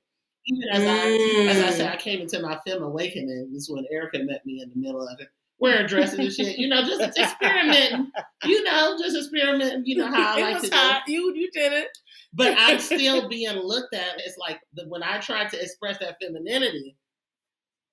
[0.48, 1.78] Even as I as I Mm.
[1.78, 3.52] said, I came into my femme awakening.
[3.54, 5.28] This is when Erica met me in the middle of it.
[5.62, 6.58] wearing dresses and shit.
[6.58, 8.10] You know, just experimenting.
[8.46, 9.84] You know, just experimenting.
[9.86, 10.70] You know how I it like to
[11.06, 11.12] do.
[11.12, 11.90] You you did it.
[12.34, 14.22] But I'm still being looked at.
[14.26, 16.96] It's like the, when I tried to express that femininity,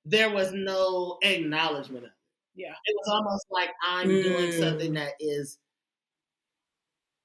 [0.07, 2.17] there was no acknowledgement of it.
[2.55, 2.77] Yeah.
[2.87, 4.53] It was almost like I'm doing Mm.
[4.53, 5.59] something that is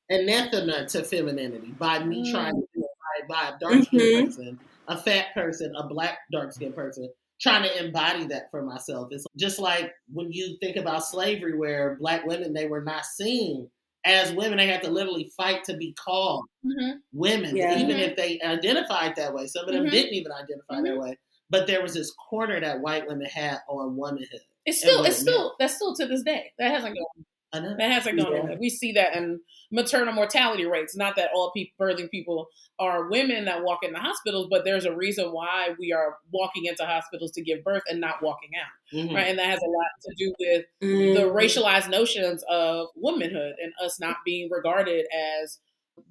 [0.09, 2.25] anathema to femininity by me Mm.
[2.29, 4.25] trying to do it by, by a dark skinned Mhm.
[4.25, 7.07] person, a fat person, a black dark skinned person,
[7.39, 9.07] trying to embody that for myself.
[9.11, 13.69] It's just like when you think about slavery, where black women they were not seen
[14.05, 17.01] as women; they had to literally fight to be called Mm-hmm.
[17.13, 17.69] women, Yeah.
[17.69, 18.03] even Mhm.
[18.11, 19.47] if they identified that way.
[19.47, 19.89] Some of them Mhm.
[19.89, 21.17] didn't even identify that way.
[21.51, 24.41] But there was this corner that white women had on womanhood.
[24.65, 25.35] It's still it's it meant.
[25.35, 26.51] still that's still to this day.
[26.57, 27.75] That hasn't gone I know.
[27.77, 28.55] that hasn't gone Yeah.
[28.59, 30.95] We see that in maternal mortality rates.
[30.95, 32.47] Not that all pe- birthing people
[32.79, 36.85] are women that walk into hospitals, but there's a reason why we are walking into
[36.85, 39.13] hospitals to give birth and not walking out, Mhm.
[39.13, 39.27] right?
[39.27, 41.15] And that has a lot to do with Mm.
[41.15, 45.59] the racialized notions of womanhood and us not being regarded as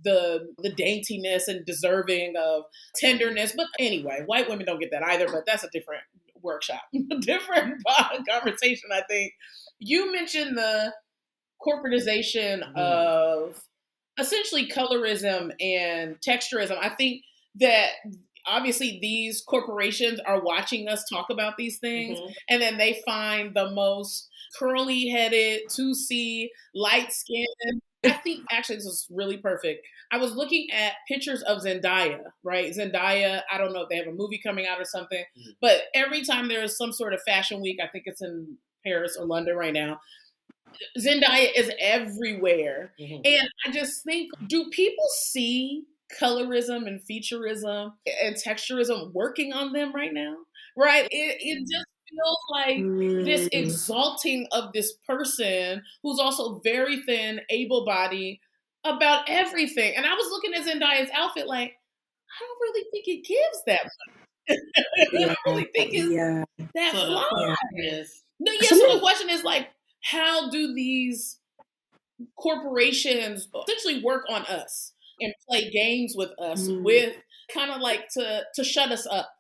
[0.05, 2.65] the the daintiness and deserving of
[2.97, 3.53] tenderness.
[3.57, 5.27] But anyway, white women don't get that either.
[5.31, 6.03] But that's a different
[6.43, 6.83] workshop,
[7.21, 7.83] different
[8.29, 8.91] conversation.
[8.93, 9.33] I think
[9.79, 10.95] you mentioned the
[11.67, 12.77] corporatization Mhm.
[12.77, 13.63] of
[14.19, 16.79] essentially colorism and texturism.
[16.81, 17.23] I think
[17.57, 17.91] that
[18.47, 22.35] obviously these corporations are watching us talk about these things Mhm.
[22.49, 27.83] and then they find the most curly headed, 2C, light skinned.
[28.05, 29.87] I think actually this is really perfect.
[30.11, 32.73] I was looking at pictures of Zendaya, right?
[32.75, 35.57] Zendaya, I don't know if they have a movie coming out or something, Mhm.
[35.61, 39.27] but every time there's some sort of fashion week, I think it's in Paris or
[39.27, 40.01] London right now,
[40.99, 42.95] Zendaya is everywhere.
[43.01, 43.21] Mhm.
[43.25, 45.85] And I just think, do people see
[46.21, 50.37] colorism and featureism and texturism working on them right now?
[50.77, 51.07] Right?
[51.11, 52.89] It, it just feels like
[53.25, 53.49] this Mm.
[53.53, 58.41] exalting of this person who's also very thin, able bodied
[58.85, 59.95] about everything.
[59.97, 63.85] And I was looking at Zendaya's outfit like, I don't really think it gives that
[63.85, 64.59] much.
[65.15, 66.45] I don't really think it's yeah.
[66.75, 67.25] that So the fly.
[67.31, 69.69] question is, No, yes, so the question is like,
[70.03, 71.39] how do these
[72.37, 76.83] corporations essentially work on us and play games with us Mm.
[76.85, 77.17] with
[77.53, 79.31] kind of like to to shut us up?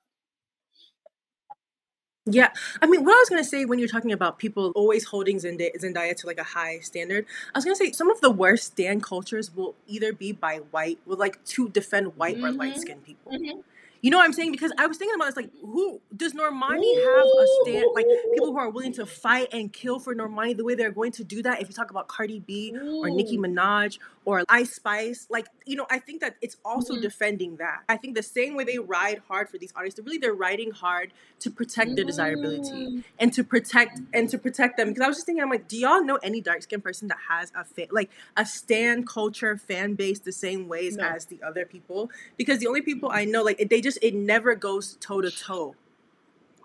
[2.26, 2.48] Yeah,
[2.82, 5.70] I mean, what I was gonna say when you're talking about people always holding Zendaya,
[5.80, 9.02] Zendaya to like a high standard, I was gonna say some of the worst stand
[9.02, 12.58] cultures will either be by white, will like to defend white or Mhm.
[12.58, 13.32] light skinned people.
[13.32, 13.62] Mhm.
[14.02, 14.52] You know what I'm saying?
[14.52, 17.86] Because I was thinking about this, like, who does Normani have a stand?
[17.94, 21.12] Like, people who are willing to fight and kill for Normani the way they're going
[21.12, 21.60] to do that.
[21.60, 25.86] If you talk about Cardi B or Nicki Minaj or Ice Spice, like, you know,
[25.90, 27.02] I think that it's also Mhm.
[27.02, 27.82] defending that.
[27.90, 31.12] I think the same way they ride hard for these artists, really they're riding hard
[31.40, 33.04] to protect their desirability Mm.
[33.18, 34.88] and to protect and to protect them.
[34.88, 37.18] Because I was just thinking, I'm like, do y'all know any dark skinned person that
[37.28, 41.04] has a fa- like a stand culture fan base the same ways No.
[41.04, 42.10] as the other people?
[42.36, 45.74] Because the only people I know, like, they just it never goes toe to toe.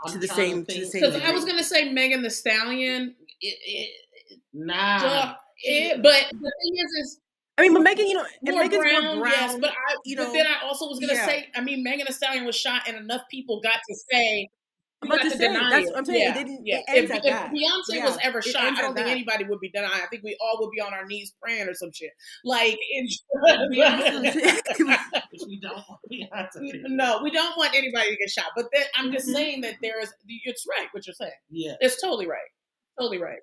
[0.07, 3.57] To the same- to the same Because I was gonna say Megan Thee Stallion, it,
[3.65, 4.99] it, Nah.
[4.99, 7.19] duh, it, but the thing is, is
[7.57, 9.31] I mean, but Megan, you know, and more Megan's brown, more brown.
[9.31, 9.57] yes.
[9.59, 11.25] But I, you but know, then I also was gonna yeah.
[11.25, 14.49] say, I mean, Megan Thee Stallion was shot, and enough people got to say.
[15.05, 16.21] I'm about to say, deny that's what I'm saying.
[16.21, 16.79] It Yeah, didn't- yeah.
[16.87, 17.23] it if, if.
[17.23, 19.07] Beyonce Yeah, was ever it shot, I don't think that.
[19.07, 19.91] anybody would be denying.
[20.03, 22.11] I think we all would be on our knees praying or some shit.
[22.43, 23.23] Like, it's,
[25.31, 28.51] Which we don't want Beyonce no, we don't want anybody to get shot.
[28.55, 29.33] But then, I'm just Mhm.
[29.33, 30.13] saying that there is.
[30.27, 31.31] It's right what you're saying.
[31.49, 31.75] Yeah.
[31.81, 32.39] It's totally right.
[32.99, 33.39] Totally right.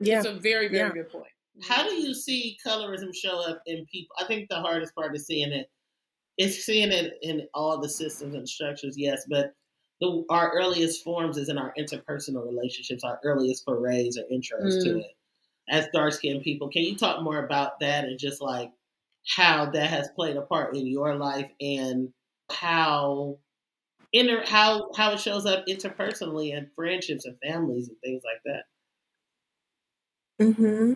[0.00, 0.18] yeah.
[0.18, 1.02] It's a very, very Yeah.
[1.02, 1.30] good point.
[1.62, 4.14] How do you see colorism show up in people?
[4.18, 5.60] I think the hardest part is seeing it.
[6.38, 6.44] it.
[6.44, 9.52] Is seeing it in all the systems and structures, yes, but
[10.00, 14.90] the our earliest forms is in our interpersonal relationships, our earliest forays or intros to
[14.90, 15.00] Mm.
[15.00, 15.12] it.
[15.70, 18.72] As dark skinned people, can you talk more about that and just like
[19.36, 22.12] how that has played a part in your life and
[22.50, 23.38] how
[24.12, 28.64] inter how how it shows up interpersonally in friendships and families and things like that?
[30.40, 30.94] hmm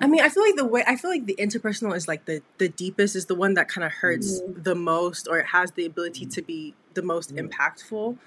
[0.00, 2.42] I mean, I feel like the way I feel like the interpersonal is like the
[2.58, 5.84] the deepest is the one that kind of hurts the most, or it has the
[5.86, 7.48] ability to be the most Mhm.
[7.50, 8.18] impactful.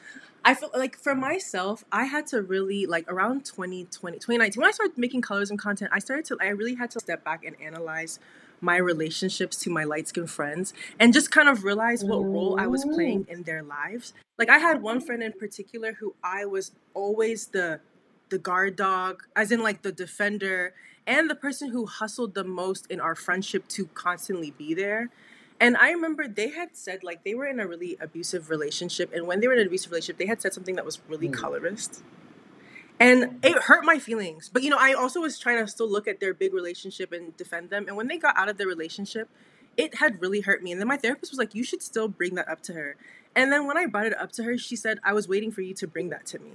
[0.44, 4.72] I feel like for myself, I had to really like around 2020, 2019, when I
[4.72, 8.20] started making colorism content, I started to I really had to step back and analyze
[8.62, 12.68] my relationships to my light skinned friends and just kind of realize what role I
[12.68, 14.14] was playing in their lives.
[14.38, 17.80] Like I had one friend in particular who I was always the
[18.30, 20.74] the guard dog, as in like the defender,
[21.08, 25.10] and the person who hustled the most in our friendship to constantly be there.
[25.60, 29.28] And I remember they had said like they were in a really abusive relationship, and
[29.28, 31.34] when they were in an abusive relationship, they had said something that was really Mm.
[31.34, 32.04] colorist.
[33.00, 36.08] and it hurt my feelings but you know i also was trying to still look
[36.08, 39.30] at their big relationship and defend them and when they got out of their relationship
[39.78, 42.36] it had really hurt me and then my therapist was like you should still bring
[42.36, 42.96] that up to her
[43.36, 45.62] and then when I brought it up to her, she said, I was waiting for
[45.62, 46.52] you to bring that to me.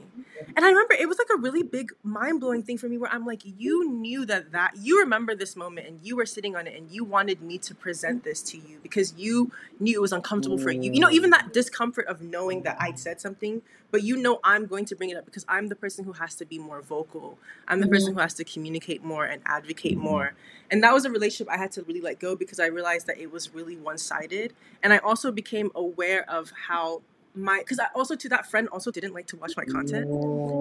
[0.56, 3.12] And I remember it was like a really big, mind blowing thing for me where
[3.12, 6.66] I'm like, you knew that that, you remember this moment and you were sitting on
[6.66, 10.12] it and you wanted me to present this to you because you knew it was
[10.12, 10.90] uncomfortable for you.
[10.90, 14.66] You know, even that discomfort of knowing that I'd said something, but you know I'm
[14.66, 17.38] going to bring it up because I'm the person who has to be more vocal.
[17.68, 18.18] I'm the person mm-hmm.
[18.18, 20.34] who has to communicate more and advocate more.
[20.70, 23.18] And that was a relationship I had to really let go because I realized that
[23.18, 24.52] it was really one sided.
[24.82, 27.02] And I also became aware of how
[27.34, 30.06] my because I also to that friend also didn't like to watch my content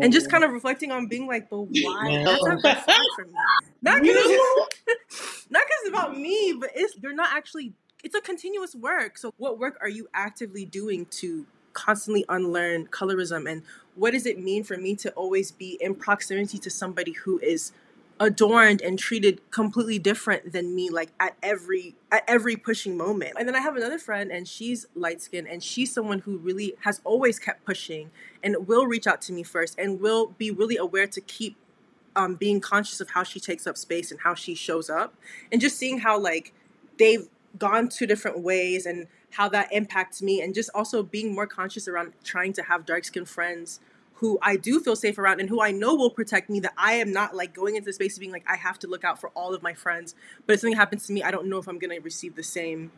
[0.03, 2.23] and just kind of reflecting on being like, but why?
[2.23, 3.33] That's not for me.
[3.81, 4.25] Not because
[5.49, 7.73] not because it's about me, but it's you're not actually.
[8.03, 9.17] It's a continuous work.
[9.17, 13.63] So what work are you actively doing to constantly unlearn colorism and
[13.95, 17.73] what does it mean for me to always be in proximity to somebody who is
[18.19, 23.33] adorned and treated completely different than me like at every at every pushing moment?
[23.37, 26.75] And then i have another friend and she's light skinned and she's someone who really
[26.81, 28.09] has always kept pushing
[28.43, 31.55] and will reach out to me first and will be really aware to keep
[32.15, 35.13] um, being conscious of how she takes up space and how she shows up
[35.51, 36.53] and just seeing how like
[36.97, 37.27] they've
[37.57, 41.87] gone two different ways and how that impacts me and just also being more conscious
[41.87, 43.79] around trying to have dark skinned friends
[44.15, 46.93] who I do feel safe around and who I know will protect me, that I
[46.93, 49.19] am not like going into the space of being like, I have to look out
[49.21, 50.13] for all of my friends.
[50.45, 52.91] But if something happens to me, I don't know if I'm gonna receive the same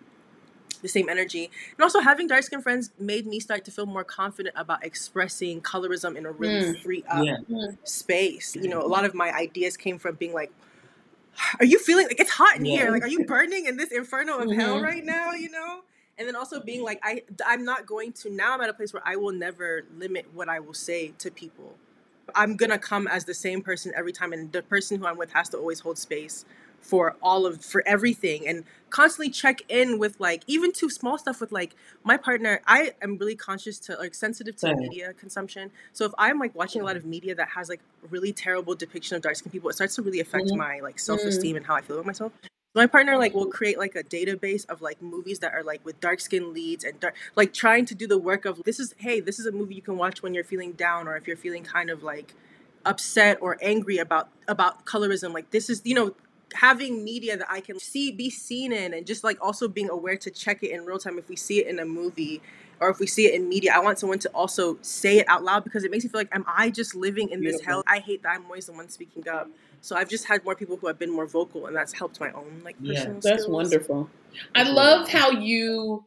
[0.82, 1.52] the same energy.
[1.78, 5.62] And also having dark skinned friends made me start to feel more confident about expressing
[5.62, 6.82] colorism in a really Mm.
[6.82, 7.38] free up Yeah.
[7.84, 8.56] space.
[8.56, 10.52] You know, a lot of my ideas came from being like,
[11.60, 12.78] are you feeling like it's hot in Yeah.
[12.78, 12.92] here?
[12.92, 14.82] Like, are you burning in this inferno of hell Mhm.
[14.82, 15.34] right now?
[15.34, 15.82] You know?
[16.22, 18.94] And then also being like, I, I'm not going to, now I'm at a place
[18.94, 21.74] where I will never limit what I will say to people.
[22.36, 25.34] I'm gonna come as the same person every time, and the person who I'm with
[25.34, 26.46] has to always hold space
[26.80, 31.42] for all of for everything and constantly check in with like even to small stuff
[31.42, 34.80] with like my partner i am really conscious to like sensitive to Same.
[34.80, 38.34] media consumption so if i'm like watching a lot of media that has like really
[38.34, 40.58] terrible depiction of dark skinned people it starts to really affect Mhm.
[40.58, 42.32] my like self-esteem and how i feel about myself
[42.74, 43.52] my partner like will mm-hmm.
[43.52, 47.00] create like a database of like movies that are like with dark skin leads and
[47.00, 49.76] dark like trying to do the work of this is hey this is a movie
[49.76, 52.34] you can watch when you're feeling down or if you're feeling kind of like
[52.86, 55.34] upset or angry about about colorism.
[55.34, 56.14] Like this is you know
[56.54, 60.18] having media that i can see be seen in and just like also being aware
[60.18, 61.18] to check it in real time.
[61.18, 62.42] If we see it in a movie
[62.82, 65.44] or if we see it in media i want someone to also say it out
[65.44, 67.74] loud because it makes me feel like am i just living in this Beautiful.
[67.74, 67.84] hell?
[67.88, 69.50] I hate that i'm always the one speaking up
[69.82, 72.32] so i've just had more people who have been more vocal and that's helped my
[72.32, 73.48] own like Yeah, personal That's skills.
[73.50, 74.10] wonderful.
[74.56, 76.06] I love how you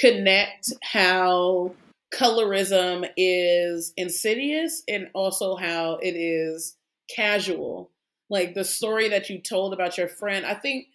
[0.00, 1.74] connect how
[2.14, 6.76] colorism is insidious and also how it is
[7.14, 7.90] casual.
[8.28, 10.86] Like the story that you told about your friend, I think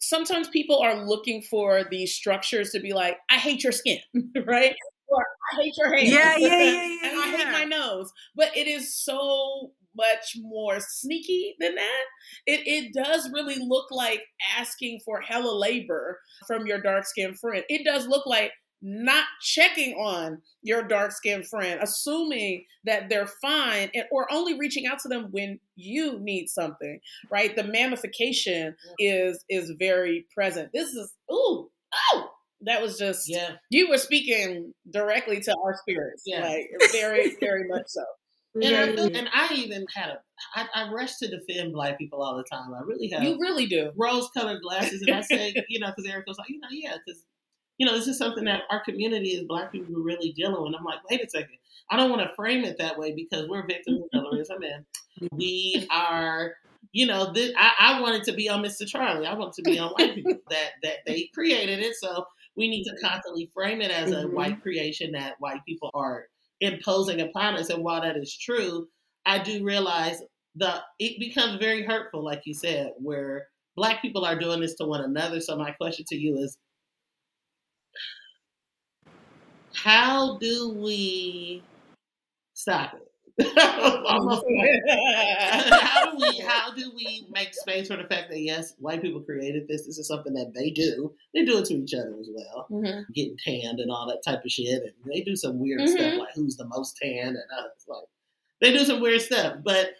[0.00, 3.98] sometimes people are looking for these structures to be like, I hate your skin,
[4.46, 4.74] right?
[5.08, 6.04] Or I hate your hair.
[6.04, 8.12] Yeah, yeah, yeah, yeah, and I hate my nose.
[8.36, 12.04] But it is so much more sneaky than that.
[12.46, 14.22] It it does really look like
[14.58, 17.64] asking for hella labor from your dark skinned friend.
[17.68, 23.90] It does look like not checking on your dark skinned friend, assuming that they're fine,
[23.94, 26.98] and, or only reaching out to them when you need something,
[27.30, 27.54] right?
[27.54, 30.70] The mammification is is very present.
[30.72, 31.70] This is ooh
[32.12, 32.30] oh
[32.62, 33.52] that was just Yeah.
[33.70, 36.46] you were speaking directly to our spirits, Yeah.
[36.46, 38.04] like very very much so.
[38.54, 40.18] And I feel, and I even had a,
[40.56, 42.74] I, I rush to defend black people all the time.
[42.74, 43.92] I really have You really do.
[43.96, 47.24] rose-colored glasses, and I say, you know, because Eric was like, you know, yeah, because
[47.78, 50.74] you know, this is something that our community as black people are really dealing with.
[50.78, 51.56] I'm like, wait a second,
[51.90, 54.84] I don't want to frame it that way because we're victims of colorism, and
[55.32, 56.54] we are.
[56.92, 58.84] You know, this, I, I wanted to be on Mr.
[58.86, 59.26] Charlie.
[59.26, 60.32] I want to be on white people.
[60.50, 62.24] That that they created it, so
[62.56, 64.32] we need to constantly frame it as a Mhm.
[64.32, 66.26] white creation that white people are
[66.60, 67.70] imposing upon us.
[67.70, 68.88] And while that is true,
[69.26, 70.16] I do realize
[70.54, 73.46] the it becomes very hurtful, like you said, where
[73.76, 75.40] black people are doing this to one another.
[75.40, 76.58] So my question to you is
[79.74, 81.66] how do we
[82.54, 83.09] stop it?
[84.06, 84.80] Almost like-
[85.80, 89.20] how do we how do we make space for the fact that yes, white people
[89.20, 89.86] created this.
[89.86, 91.14] This is something that they do.
[91.34, 92.66] They do it to each other as well.
[92.70, 93.04] Mhm.
[93.14, 94.82] Getting tanned and all that type of shit.
[94.82, 95.88] And they do some weird Mhm.
[95.88, 98.04] stuff like who's the most tan and uh, it's like
[98.60, 99.58] they do some weird stuff.
[99.64, 99.94] But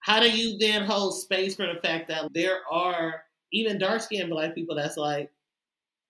[0.00, 3.22] how do you then hold space for the fact that there are
[3.52, 5.30] even dark skinned black people that's like,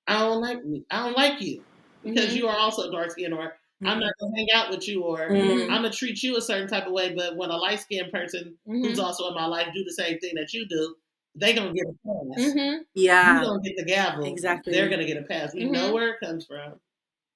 [0.07, 0.85] I don't like me.
[0.91, 1.65] I don't like you
[2.05, 2.37] because Mhm.
[2.37, 3.55] you are also dark skinned or
[3.85, 5.69] I'm not gonna hang out with you, or Mhm.
[5.69, 7.15] I'm gonna treat you a certain type of way.
[7.15, 9.05] But when a light skinned person who's Mhm.
[9.05, 10.97] also in my life do the same thing that you do,
[11.35, 12.57] they gonna get a pass.
[12.57, 12.87] Mhm.
[13.23, 14.27] You Yeah, gonna get the gavel.
[14.27, 14.73] Exactly.
[14.73, 15.55] They're gonna get a pass.
[15.55, 15.95] We know Mhm.
[15.95, 16.81] where it comes from,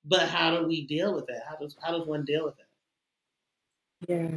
[0.05, 1.45] but how do we deal with that?
[1.49, 2.67] How does how does one deal with it?
[4.09, 4.31] yeah.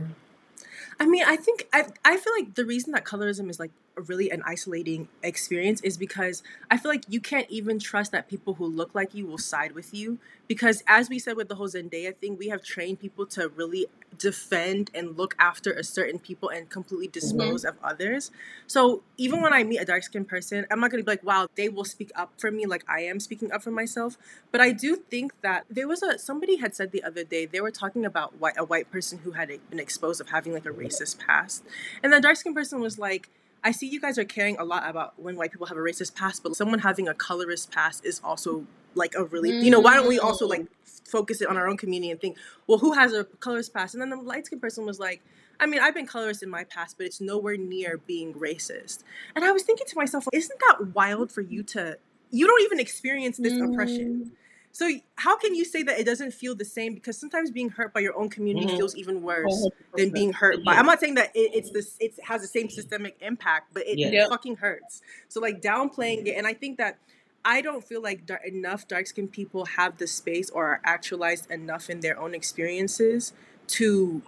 [0.99, 3.86] I mean, I think I I feel like the reason that colorism is like a
[4.07, 8.55] really an isolating experience is because I feel like you can't even trust that people
[8.55, 11.67] who look like you will side with you because as we said with the whole
[11.67, 13.87] Zendaya thing, we have trained people to really
[14.17, 17.13] defend and look after a certain people and completely mm-hmm.
[17.13, 18.31] dispose of others.
[18.65, 21.47] So even when I meet a dark skinned person, I'm not gonna be like, wow,
[21.55, 24.17] they will speak up for me like I am speaking up for myself.
[24.51, 27.61] But I do think that there was a somebody had said the other day they
[27.61, 30.71] were talking about white, a white person who had been exposed of having like a
[30.71, 31.63] racist past,
[32.01, 33.29] and the dark skinned person was like.
[33.63, 36.15] I see you guys are caring a lot about when white people have a racist
[36.15, 39.95] past, but someone having a colorist past is also like a really, you know, why
[39.95, 40.65] don't we also like
[41.05, 42.37] focus it on our own community and think,
[42.67, 43.93] well, who has a colorist past?
[43.93, 45.21] And then the light skinned person was like,
[45.59, 49.03] I mean, I've been colorist in my past, but it's nowhere near being racist.
[49.35, 51.97] And I was thinking to myself, isn't that wild for you to,
[52.29, 54.25] you don't even experience this oppression.
[54.25, 54.31] Mm.
[54.77, 56.93] So how can you say that it doesn't feel the same?
[56.93, 58.77] Because sometimes being hurt by your own community Mhm.
[58.77, 59.73] feels even worse 100%.
[59.97, 60.75] than being hurt by.
[60.75, 61.95] I'm not saying that it, it's this.
[61.99, 64.27] It has the same systemic impact, but it Yeah.
[64.29, 65.01] Fucking hurts.
[65.29, 66.99] So like downplaying it, and I think that
[67.43, 71.49] I don't feel like dar- enough dark skinned people have the space or are actualized
[71.49, 73.33] enough in their own experiences
[73.69, 74.21] to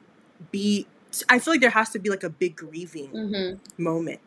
[0.50, 0.88] be.
[1.30, 3.60] I feel like there has to be like a big grieving Mhm.
[3.78, 4.20] moment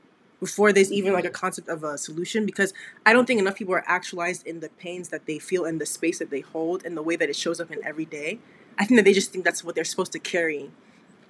[0.42, 2.74] before there's even like a concept of a solution because
[3.06, 5.86] I don't think enough people are actualized in the pains that they feel and the
[5.86, 8.40] space that they hold and the way that it shows up in every day.
[8.76, 10.72] I think that they just think that's what they're supposed to carry.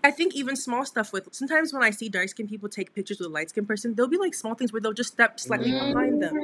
[0.03, 3.19] I think even small stuff with sometimes when I see dark skinned people take pictures
[3.19, 5.73] with a light skinned person, there'll be like small things where they'll just step slightly
[5.73, 5.93] Mhm.
[5.93, 6.35] behind them.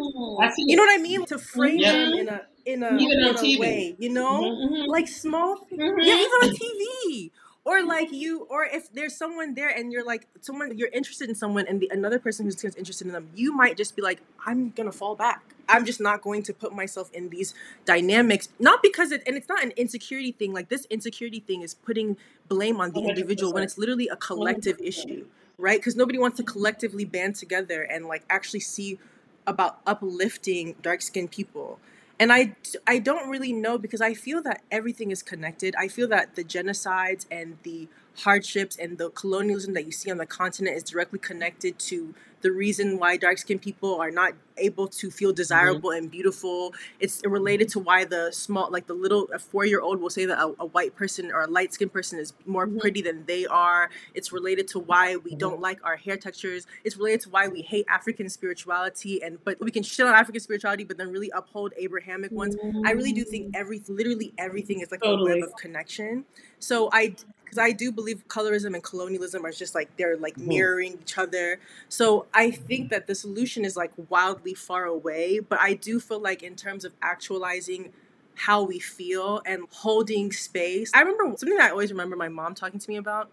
[0.58, 1.24] You know what I mean?
[1.26, 1.92] To frame Yeah.
[1.92, 4.42] them in a in a, in a way, you know?
[4.42, 4.88] Mhm.
[4.88, 5.80] Like small things.
[5.82, 6.04] Mhm.
[6.06, 7.30] Yeah, even on TV.
[7.64, 11.34] Or like you, or if there's someone there and you're like someone you're interested in
[11.34, 14.70] someone and the another person who's interested in them, you might just be like, I'm
[14.70, 15.42] gonna fall back.
[15.68, 17.54] I'm just not going to put myself in these
[17.84, 18.48] dynamics.
[18.58, 20.52] Not because it and it's not an insecurity thing.
[20.54, 22.16] Like this insecurity thing is putting
[22.48, 24.86] blame on the individual when it's literally a collective 100%.
[24.86, 25.26] issue,
[25.58, 25.78] right?
[25.78, 28.98] Because nobody wants to collectively band together and like actually see
[29.46, 31.78] about uplifting dark skinned people.
[32.20, 32.56] And I,
[32.86, 35.74] I don't really know because I feel that everything is connected.
[35.78, 37.88] I feel that the genocides and the
[38.18, 42.50] hardships and the colonialism that you see on the continent is directly connected to the
[42.50, 45.36] reason why dark skinned people are not able to feel mm-hmm.
[45.36, 46.74] desirable and beautiful.
[47.00, 47.80] It's related mm-hmm.
[47.80, 50.54] to why the small, like the little a four year old will say that a,
[50.60, 52.80] a white person or a light skinned person is more Mhm.
[52.80, 53.90] pretty than they are.
[54.14, 55.38] It's related to why we mm-hmm.
[55.38, 56.66] don't like our hair textures.
[56.84, 60.40] It's related to why we hate African spirituality and but we can shit on African
[60.40, 62.56] spirituality but then really uphold Abrahamic ones.
[62.84, 66.24] I really do think every literally everything is like a web of connection.
[66.58, 67.14] So I
[67.48, 71.60] because I do believe colorism and colonialism are just like they're like mirroring each other.
[71.88, 76.20] So I think that the solution is like wildly far away, but I do feel
[76.20, 77.92] like in terms of actualizing
[78.34, 80.92] how we feel and holding space.
[80.94, 83.30] I remember something that I always remember my mom talking to me about.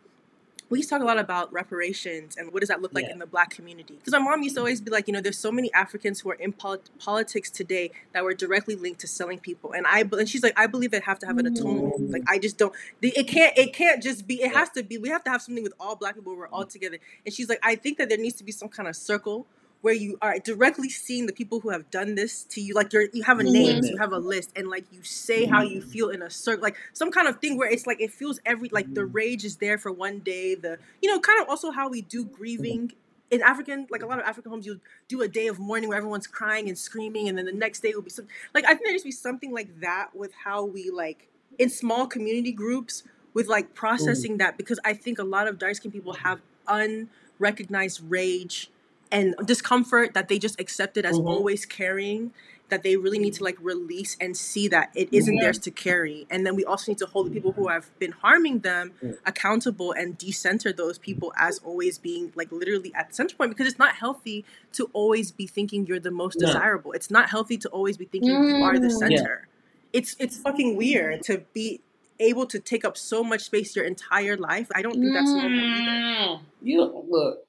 [0.68, 3.12] We used to talk a lot about reparations and what does that look like Yeah.
[3.12, 3.98] in the black community.
[3.98, 6.32] Because my mom used to always be like, you know, there's so many Africans who
[6.32, 10.28] are in polit- politics today that were directly linked to selling people, and I and
[10.28, 12.10] she's like, I believe they have to have an atonement.
[12.10, 12.74] Like I just don't.
[13.00, 13.56] the- It can't.
[13.56, 14.42] It can't just be.
[14.42, 14.98] It has to be.
[14.98, 16.32] We have to have something with all black people.
[16.34, 16.98] Where we're all together.
[17.28, 19.46] And she's like, I think that there needs to be some kind of circle
[19.86, 23.06] where you are directly seeing the people who have done this to you like you're
[23.14, 23.54] you have a mm-hmm.
[23.54, 23.92] name Mhm.
[23.92, 25.90] you have a list and like you say how you mm-hmm.
[25.92, 28.68] feel in a circle like some kind of thing where it's like it feels every
[28.70, 29.12] like the mm-hmm.
[29.12, 32.26] rage is there for one day the you know kind of also how we do
[32.26, 32.94] grieving.
[33.32, 35.98] In African, like a lot of African homes, you do a day of mourning where
[35.98, 38.84] everyone's crying and screaming, and then the next day will be some like I think
[38.84, 41.28] there needs to be something like that with how we like
[41.58, 43.74] in small community groups with like mm.
[43.74, 48.70] processing that because I think a lot of dark skinned people have unrecognized rage
[49.16, 51.28] and discomfort that they just accepted as Mhm.
[51.34, 52.24] always carrying
[52.70, 55.42] that they really need to like release and see that it isn't Yeah.
[55.44, 58.12] theirs to carry and then we also need to hold the people who have been
[58.26, 59.18] harming them Mm.
[59.32, 63.68] accountable and decenter those people as always being like literally at the center point because
[63.72, 64.44] it's not healthy
[64.78, 66.48] to always be thinking you're the most No.
[66.48, 68.92] desirable it's not healthy to always be thinking you are the Mm.
[69.12, 69.18] Yeah.
[69.18, 69.48] center
[69.94, 71.82] it's it's fucking weird to be
[72.20, 75.60] able to take up so much space your entire life i don't think that's normal
[75.60, 76.40] either Mm.
[76.64, 76.82] You
[77.16, 77.45] look.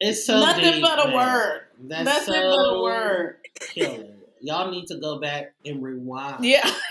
[0.00, 1.14] It's so Nothing deep, but a man.
[1.16, 1.60] word.
[1.82, 3.36] That's Nothing so but a word.
[3.60, 4.06] killer.
[4.42, 6.44] Y'all need to go back and rewind.
[6.44, 6.62] Yeah.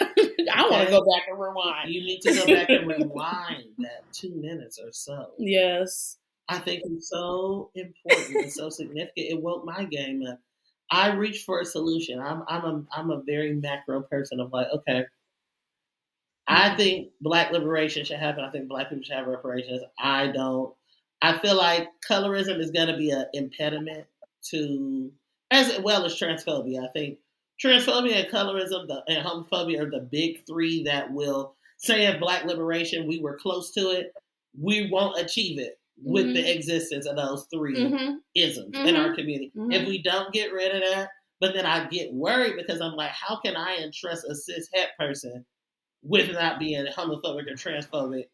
[0.53, 1.89] I want to go back and rewind.
[1.89, 5.31] You need to go back and rewind that two minutes or so.
[5.39, 6.17] Yes.
[6.47, 9.11] I think it's so important and so significant.
[9.15, 10.39] It woke my game up.
[10.91, 12.19] I reached for a solution.
[12.19, 15.03] I'm I'm a I'm a very macro person of like, okay,
[16.47, 18.43] I think black liberation should happen.
[18.43, 19.83] I think black people should have reparations.
[19.99, 20.73] I don't.
[21.21, 24.05] I feel like colorism is going to be an impediment
[24.51, 25.11] to,
[25.51, 26.87] as well as transphobia.
[26.87, 27.17] I think
[27.63, 32.45] transphobia and colorism the, and homophobia are the big three that will say if black
[32.45, 34.13] liberation we were close to it,
[34.59, 36.35] we won't achieve it with mm-hmm.
[36.35, 38.13] the existence of those 3 mm-hmm.
[38.35, 38.87] isms mm-hmm.
[38.87, 39.51] in our community.
[39.55, 39.89] If mm-hmm.
[39.89, 41.09] we don't get rid of that,
[41.39, 44.89] but then I get worried because I'm like, how can I entrust a cis het
[44.97, 45.45] person
[46.01, 48.25] with not being homophobic or transphobic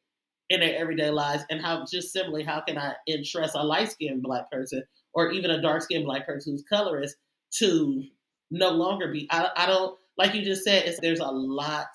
[0.49, 1.43] in their everyday lives?
[1.49, 4.83] And how just simply how can I entrust a light skinned black person
[5.13, 7.15] or even a dark skinned black person who's colorist
[7.55, 8.03] to
[8.51, 11.87] no longer be I, I don't like you just said, there's a lot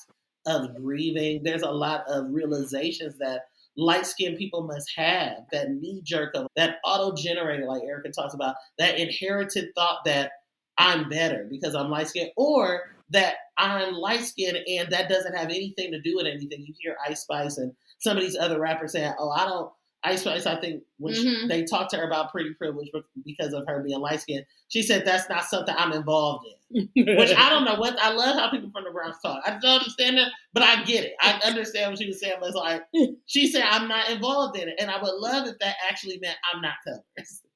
[0.47, 3.43] of grieving, there's a lot of realizations that
[3.77, 8.35] light skinned people must have, that knee jerk of that auto generated, like Erica talks
[8.35, 10.33] about, that inherited thought that
[10.77, 15.49] I'm better because I'm light skinned, or that I'm light skinned and that doesn't have
[15.49, 16.65] anything to do with anything.
[16.67, 19.71] You hear Ice Spice and some of these other rappers saying, "Oh, I don't."
[20.03, 21.49] Ice Spice, I think when mm-hmm.
[21.49, 22.89] they talked to her about pretty privilege
[23.23, 26.89] because of her being light skinned, she said that's not something I'm involved in.
[26.97, 29.43] Which I don't know what I love how people from the Bronx talk.
[29.45, 31.13] I don't understand that, but I get it.
[31.21, 32.37] I understand what she was saying.
[32.41, 32.83] But it's like
[33.27, 36.39] she said I'm not involved in it, and I would love if that actually meant
[36.51, 37.03] I'm not covered.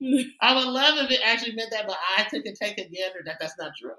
[0.42, 3.22] I would love if it actually meant that, but I took a take a gander
[3.24, 3.92] that that's not true.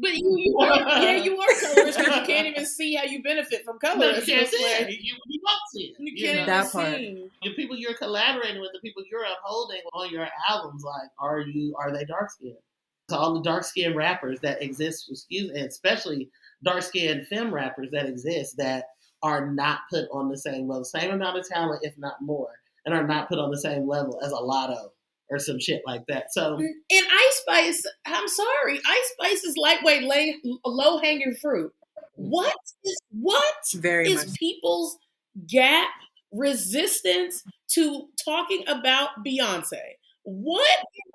[0.00, 3.22] But you, you are, yeah, you are colorist, but you can't even see how you
[3.22, 3.98] benefit from colors.
[3.98, 4.90] No, you can't see it.
[4.90, 5.96] You, you won't see it.
[5.98, 6.46] You can't you know?
[6.46, 6.96] that part.
[6.96, 7.30] See.
[7.42, 11.74] The people you're collaborating with, the people you're upholding on your albums, like, are you
[11.78, 12.56] are they dark skinned?
[13.10, 16.30] So all the dark skinned rappers that exist, excuse me, especially
[16.62, 18.84] dark skinned femme rappers that exist that
[19.22, 22.50] are not put on the same level, same amount of talent, if not more,
[22.84, 24.90] and are not put on the same level as a Latto
[25.30, 26.32] or some shit like that.
[26.32, 31.72] So and Ice Spice, I'm sorry, Ice Spice is lightweight, lay, low hanging fruit.
[32.14, 34.38] What is what Very is much.
[34.38, 34.96] people's
[35.46, 35.90] gap
[36.32, 39.78] resistance to talking about Beyonce?
[40.30, 41.08] What the?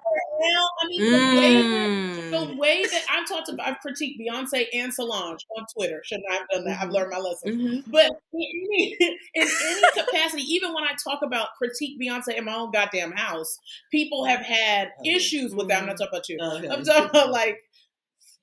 [0.82, 2.58] I mean, the, way that, the mm.
[2.58, 6.02] way that I've talked about, I've critiqued Beyonce and Solange on Twitter.
[6.04, 6.80] Shouldn't I have done that?
[6.80, 6.96] I've mm-hmm.
[6.96, 7.52] learned my lesson.
[7.52, 7.92] Mm-hmm.
[7.92, 8.92] But in,
[9.36, 13.58] in any capacity, even when I talk about critique Beyonce in my own goddamn house,
[13.92, 15.82] people have had issues with that.
[15.82, 16.38] I'm not talking about you.
[16.42, 16.70] Okay.
[16.70, 17.60] I'm talking about like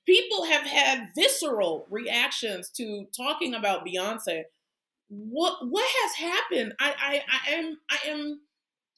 [0.05, 4.43] people have had visceral reactions to talking about Beyonce.
[5.09, 6.73] What what has happened?
[6.79, 8.39] I I, I am I am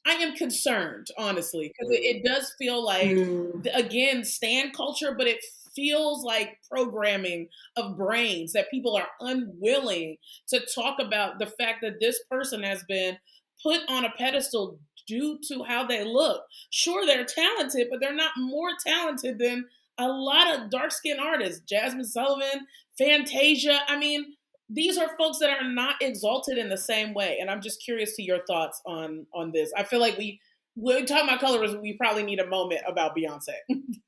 [0.06, 3.66] I am concerned, honestly, because it, it, does feel like, mm.
[3.74, 5.38] again, stan culture, but it
[5.74, 10.16] feels like programming of brains that people are unwilling
[10.48, 13.16] to talk about the fact that this person has been
[13.62, 16.42] put on a pedestal due to how they look.
[16.70, 19.66] Sure, they're talented, but they're not more talented than
[19.98, 21.62] a lot of dark skinned artists.
[21.70, 22.66] Jazmine Sullivan,
[22.98, 23.80] Fantasia.
[23.88, 24.34] I mean,
[24.68, 28.16] these are folks that are not exalted in the same way and i'm just curious
[28.16, 30.40] to your thoughts on on this i feel like we
[30.74, 33.54] when we talk about colorism we probably need a moment about beyonce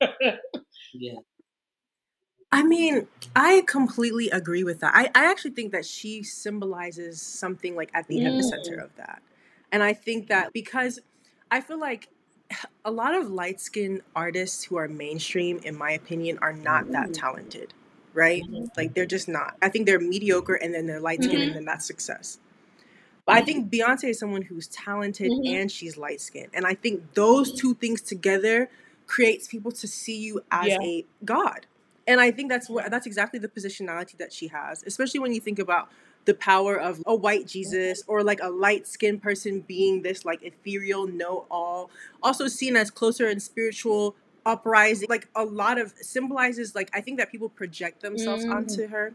[0.94, 1.14] yeah
[2.52, 4.94] I mean, I completely agree with that.
[4.94, 8.26] I, I actually think that she symbolizes something like at the mm.
[8.28, 9.20] epicenter of that.
[9.72, 11.00] And I think that because
[11.50, 12.08] I feel like
[12.84, 17.12] a lot of light skinned artists who are mainstream, in my opinion, are not that
[17.12, 17.74] talented
[18.16, 18.42] right?
[18.42, 18.64] Mm-hmm.
[18.76, 19.56] Like they're just not.
[19.62, 21.48] I think they're mediocre and then they're light skinned mm-hmm.
[21.48, 22.38] and then that's success.
[23.26, 25.54] But I think Beyonce is someone who's talented mm-hmm.
[25.54, 26.50] and she's light skinned.
[26.54, 28.70] And I think those two things together
[29.06, 30.78] creates people to see you as yeah.
[30.80, 31.66] a god.
[32.06, 35.40] And I think that's what that's exactly the positionality that she has, especially when you
[35.40, 35.90] think about
[36.24, 40.42] the power of a white Jesus or like a light skinned person being this like
[40.42, 41.90] ethereal know all,
[42.22, 47.18] also seen as closer and spiritual uprising like a lot of symbolizes like i think
[47.18, 48.54] that people project themselves mm.
[48.54, 49.12] onto her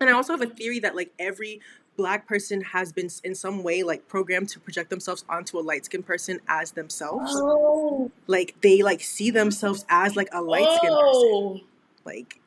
[0.00, 1.60] and i also have a theory that like every
[1.96, 5.84] black person has been in some way like programmed to project themselves onto a light
[5.84, 8.10] skinned person as themselves oh.
[8.26, 11.52] like they like see themselves as like a light skinned oh.
[11.52, 11.68] person
[12.04, 12.40] like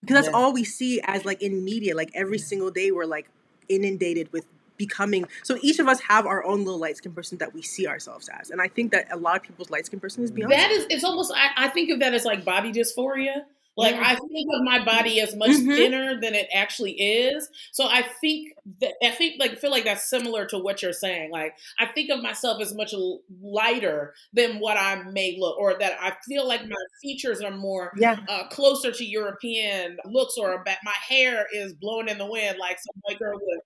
[0.00, 0.36] because that's yeah.
[0.36, 3.28] all we see as like in media like every single day we're like
[3.68, 4.46] inundated with
[4.76, 7.86] becoming so each of us have our own little light skin person that we see
[7.86, 10.52] ourselves as and i think that a lot of people's light skin person is beyond
[10.52, 13.42] that is it's almost I, I think of that as like body dysphoria
[13.76, 15.70] like I think of my body as much mm-hmm.
[15.70, 17.48] thinner than it actually is.
[17.72, 21.30] So I think that I think like feel like that's similar to what you're saying.
[21.30, 22.94] Like I think of myself as much
[23.42, 27.92] lighter than what I may look, or that I feel like my features are more
[27.98, 28.16] yeah.
[28.28, 33.00] uh, closer to European looks, or my hair is blowing in the wind like some
[33.02, 33.60] white girl would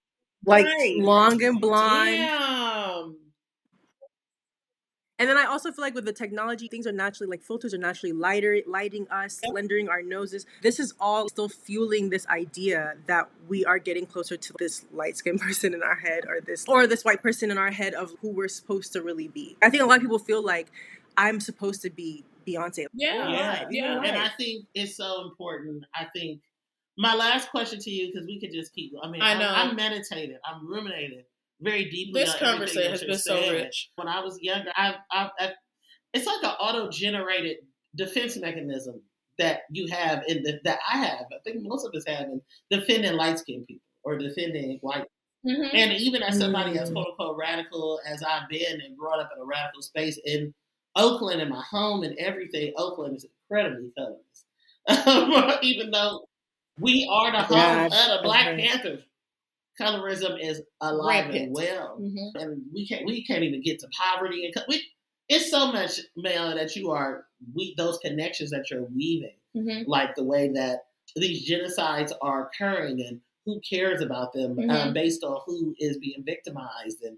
[0.45, 0.97] like right.
[0.99, 2.17] long and blonde.
[2.17, 3.17] Damn.
[5.21, 7.79] And then I also feel like with the technology, things are naturally like filters are
[7.79, 10.47] naturally lighter, lighting us, slendering our noses.
[10.63, 15.19] This is all still fueling this idea that we are getting closer to this light
[15.19, 18.15] skinned person in our head or this or this white person in our head of
[18.23, 19.59] who we're supposed to really be.
[19.61, 20.69] I think a lot of people feel like
[21.19, 22.87] I'm supposed to be Beyonce.
[22.95, 24.03] Yeah, yeah, yeah.
[24.03, 25.85] And I think it's so important.
[25.95, 26.41] I think
[27.01, 28.93] my last question to you, because we could just keep.
[29.03, 29.49] I mean, I know.
[29.49, 30.37] I'm, I'm meditating.
[30.45, 31.25] I'm ruminating
[31.59, 32.25] very deeply.
[32.25, 33.89] This conversation has been so rich.
[33.97, 35.53] When I was younger, I, I, I
[36.13, 37.57] it's like an auto-generated
[37.97, 39.01] defense mechanism
[39.39, 41.25] that you have in the that I have.
[41.33, 45.07] I think most of us have in defending light-skinned people or defending white.
[45.47, 45.71] Mhm.
[45.73, 46.95] And even as somebody as Mm.
[46.97, 50.53] quote unquote radical as I've been and grown up in a radical space in
[50.97, 54.45] Oakland and my home and everything, Oakland is incredibly colorist.
[55.63, 56.27] even though
[56.81, 58.59] we are the home Yeah, of the Black heard.
[58.61, 59.03] Panthers,
[59.81, 61.53] colorism is alive and Rampant.
[61.53, 62.31] well Mhm.
[62.43, 64.83] and we can't we can't even get to poverty and co- we,
[65.29, 69.85] it's so much Mel that you are we those connections that you're weaving Mhm.
[69.87, 74.95] like the way that these genocides are occurring and who cares about them um, Mhm.
[74.95, 77.17] based on who is being victimized and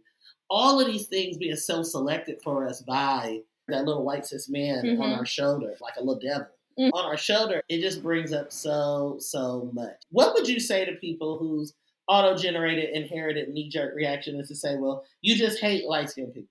[0.48, 4.78] all of these things being so selected for us by that little white cis man
[4.90, 5.16] on Mhm.
[5.18, 6.46] our shoulder like a little devil
[6.78, 6.90] Mm.
[6.94, 10.92] on our shoulder it just brings up so so much what would you say to
[10.92, 11.74] people whose
[12.08, 16.48] auto-generated inherited knee-jerk reaction is to say well you just hate light-skinned people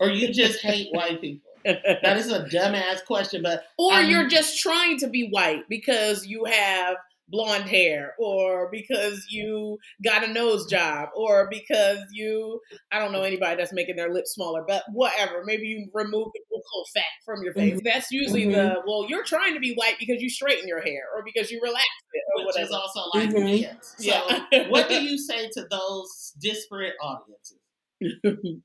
[0.00, 4.08] or you just hate white people now this is a dumbass question but or Um,
[4.08, 6.96] you're just trying to be white because you have
[7.32, 12.60] blonde hair or because you got a nose job or because you
[12.92, 16.40] I don't know anybody that's making their lips smaller but whatever maybe you remove the
[16.52, 20.22] buccal fat from your face that's usually the well you're trying to be white because
[20.22, 23.60] you straighten your hair or because you relax it or which is also like Mhm.
[23.60, 23.94] yes.
[23.98, 24.68] So, Yeah.
[24.68, 27.58] what do you say to those disparate audiences?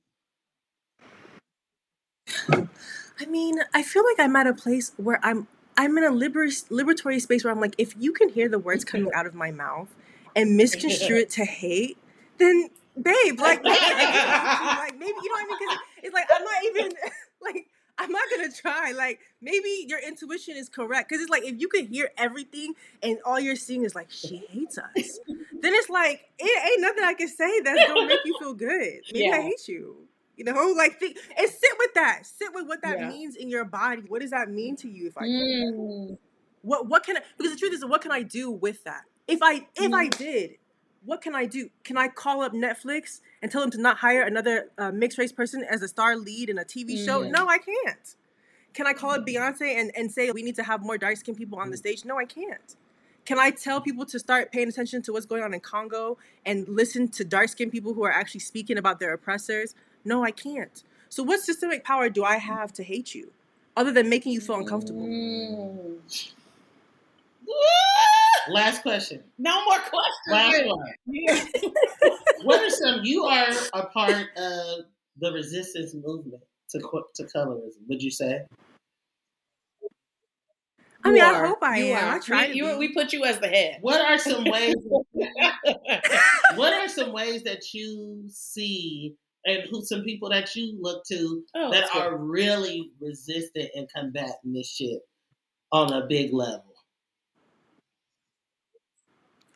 [3.20, 5.48] I mean, I feel like I'm at a place where I'm
[5.78, 8.84] I'm in a liber- liberatory space where I'm like, if you can hear the words
[8.84, 8.98] mm-hmm.
[8.98, 9.88] coming out of my mouth
[10.36, 11.98] and misconstrue it to hate,
[12.40, 12.70] then
[13.02, 15.58] babe, like, maybe, like maybe you know what I mean?
[15.60, 16.92] Because it's like I'm not even
[17.42, 17.68] like
[17.98, 18.92] I'm not gonna try.
[18.92, 23.18] Like maybe your intuition is correct because it's like if you can hear everything and
[23.26, 27.14] all you're seeing is like she hates us, then it's like it ain't nothing I
[27.14, 29.02] can say that's gonna make you feel good.
[29.12, 30.07] Maybe I hate you.
[30.38, 32.26] You know, like think and sit with that.
[32.26, 33.10] Sit with what that Yeah.
[33.10, 34.04] means in your body.
[34.08, 35.24] What does that mean to you if I?
[35.24, 36.18] Mm.
[36.62, 39.02] What what can I because the truth is what can I do with that?
[39.28, 40.52] If I if I did,
[41.04, 41.70] what can I do?
[41.84, 45.32] Can I call up Netflix and tell them to not hire another uh, mixed race
[45.32, 47.24] person as a star lead in a TV show?
[47.24, 47.32] Mhm.
[47.32, 48.16] No, I can't.
[48.74, 51.38] Can I call up Beyonce and, and say we need to have more dark skinned
[51.38, 52.06] people on the stage?
[52.06, 52.76] No, I can't.
[53.26, 56.68] Can I tell people to start paying attention to what's going on in Congo and
[56.70, 59.74] listen to dark skinned people who are actually speaking about their oppressors?
[60.08, 60.84] No, I can't.
[61.10, 63.34] So, what systemic power do I have to hate you
[63.76, 65.02] other than making you feel uncomfortable?
[65.06, 65.98] Mm.
[68.50, 69.24] Last question.
[69.38, 70.30] No more questions.
[70.30, 70.94] Last one.
[72.44, 73.02] What are some?
[73.04, 74.86] You are a part of
[75.20, 76.80] the resistance movement to
[77.16, 77.82] to colorism.
[77.90, 78.46] Would you say?
[81.04, 82.04] I mean, You I hope I You am.
[82.06, 82.16] are.
[82.16, 83.80] I try we, to you- we put you as the head.
[83.82, 84.76] What are some ways?
[86.56, 89.16] what are some ways that you see,
[89.48, 92.06] and who some people that you look to Oh, that that's good.
[92.06, 95.02] are really resistant and combating this shit
[95.72, 96.76] on a big level?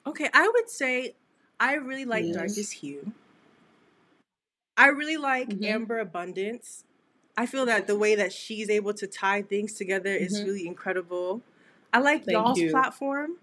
[0.06, 1.16] Okay, I would say
[1.60, 2.32] I really like Yes.
[2.32, 3.14] Darkest Hue.
[4.78, 5.62] I really like Mhm.
[5.64, 6.86] Amber Abundance.
[7.38, 10.46] I feel that the way that she's able to tie things together is Mhm.
[10.46, 11.42] really incredible.
[11.94, 12.72] I like Thank y'all's you.
[12.72, 13.38] platform.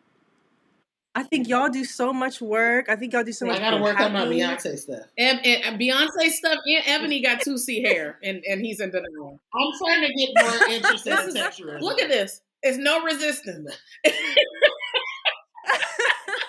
[1.18, 2.88] I think y'all do so much work.
[2.88, 3.56] I think y'all do so much.
[3.56, 4.24] I got to work on my.
[4.24, 5.02] Beyonce stuff.
[5.18, 6.58] And, and, and Beyonce stuff.
[6.64, 9.40] And Ebony got two C hair, and, and he's in denial.
[9.52, 11.80] I'm trying to get more interested in is- texturism.
[11.80, 12.40] Look at this.
[12.62, 13.76] It's no resistance.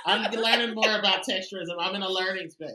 [0.06, 1.76] I'm learning more about texturism.
[1.80, 2.70] I'm in a learning space.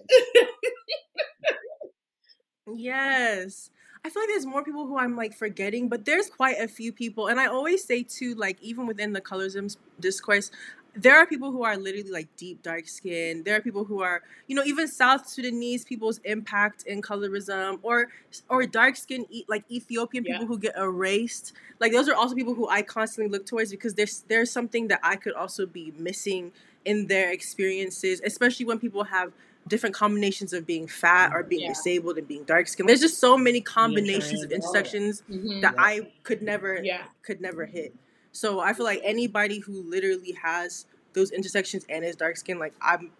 [2.75, 3.71] Yes.
[4.05, 6.93] I feel like there's more people who I'm like forgetting, but there's quite a few
[6.93, 7.29] people.
[7.29, 10.51] And I always say too, like even within the colorism discourse,
[10.97, 13.43] there are people who are literally like deep dark skin.
[13.43, 18.09] There are people who are, you know, even South Sudanese people's impact in colorism, or
[18.49, 20.33] or dark skin like Ethiopian Yeah.
[20.35, 21.53] people who get erased.
[21.81, 25.01] Like those are also people who I constantly look towards because there's there's something that
[25.03, 26.53] I could also be missing
[26.85, 29.33] in their experiences, especially when people have
[29.67, 31.69] different combinations of being fat or being Yeah.
[31.71, 32.89] disabled and being dark skinned.
[32.89, 34.79] There's just so many combinations of trans, all that.
[34.87, 35.61] intersections Mhm.
[35.63, 35.75] that.
[35.79, 37.05] I could never Yeah.
[37.23, 37.95] could never hit.
[38.35, 42.75] So I feel like anybody who literally has those intersections and is dark skinned, like
[42.83, 43.13] I'm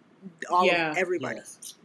[0.49, 0.91] all Yeah.
[0.91, 1.37] of everybody.
[1.37, 1.75] Yes.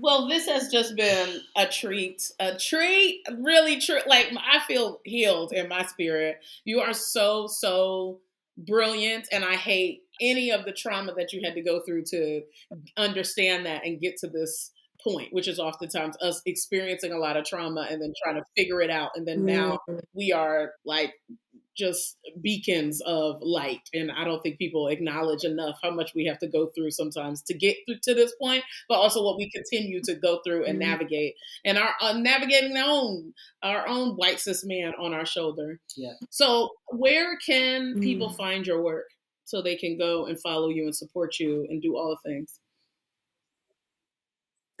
[0.00, 3.98] Well, this has just been a treat, a treat, really true.
[4.06, 6.38] Like I feel healed in my spirit.
[6.64, 8.20] You are so so
[8.56, 12.42] brilliant, and I hate any of the trauma that you had to go through to
[12.96, 14.70] understand that and get to this
[15.02, 18.80] point, which is oftentimes us experiencing a lot of trauma and then trying to figure
[18.80, 19.10] it out.
[19.16, 20.00] And then now Mm.
[20.12, 21.12] we are like
[21.78, 23.80] just beacons of light.
[23.94, 27.42] And I don't think people acknowledge enough how much we have to go through sometimes
[27.44, 30.76] to get through to this point, but also what we continue to go through and
[30.76, 30.80] Mhm.
[30.88, 35.80] navigate and our uh, navigating our own our own white cis man on our shoulder.
[35.96, 36.14] Yeah.
[36.30, 38.36] So where can people Mm.
[38.36, 39.06] find your work
[39.44, 42.58] so they can go and follow you and support you and do all the things?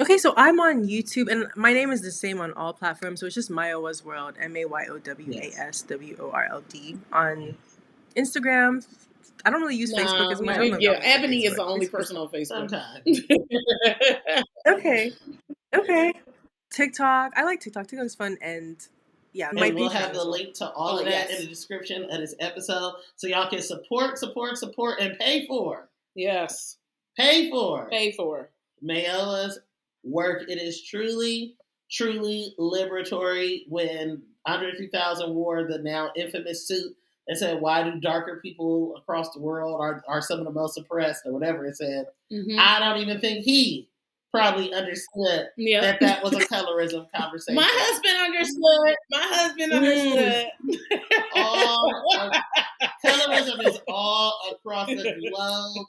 [0.00, 3.18] Okay, so I'm on YouTube, and my name is the same on all platforms.
[3.20, 6.46] So it's just Mayowa's World, M A Y O W A S W O R
[6.52, 6.96] L D.
[7.12, 7.56] On
[8.16, 8.86] Instagram,
[9.44, 10.56] I don't really use Facebook as much.
[10.56, 12.70] I we- don't know yeah, if I'm Ebony is the only Facebook's- person on Facebook.
[12.70, 14.44] Sometimes.
[14.68, 15.12] Okay,
[15.74, 16.12] okay.
[16.70, 17.86] TikTok, I like TikTok.
[17.88, 18.76] TikTok is fun, and
[19.32, 20.30] yeah, And my we'll Patreon have the well.
[20.30, 21.38] link to all Oh, of that yes.
[21.40, 25.88] in the description of this episode so y'all can support, support, support, and pay for.
[26.14, 26.76] yes,
[27.16, 28.50] Pay for pay for.
[28.84, 29.58] Mayowa's
[30.04, 30.42] work.
[30.48, 31.56] It is truly,
[31.90, 36.94] truly liberatory when Andre 3000 wore the now infamous suit
[37.26, 40.78] that said, Why do darker people across the world are, are some of the most
[40.78, 42.06] oppressed, or whatever it said.
[42.32, 42.58] Mhm.
[42.58, 43.88] I don't even think he
[44.30, 45.80] probably understood Yeah.
[45.80, 47.54] that that was a colorism conversation.
[47.56, 48.96] My husband understood.
[49.10, 49.76] My husband Mm.
[49.76, 50.46] understood.
[51.34, 52.32] all of-
[53.04, 55.86] colorism is all across the globe,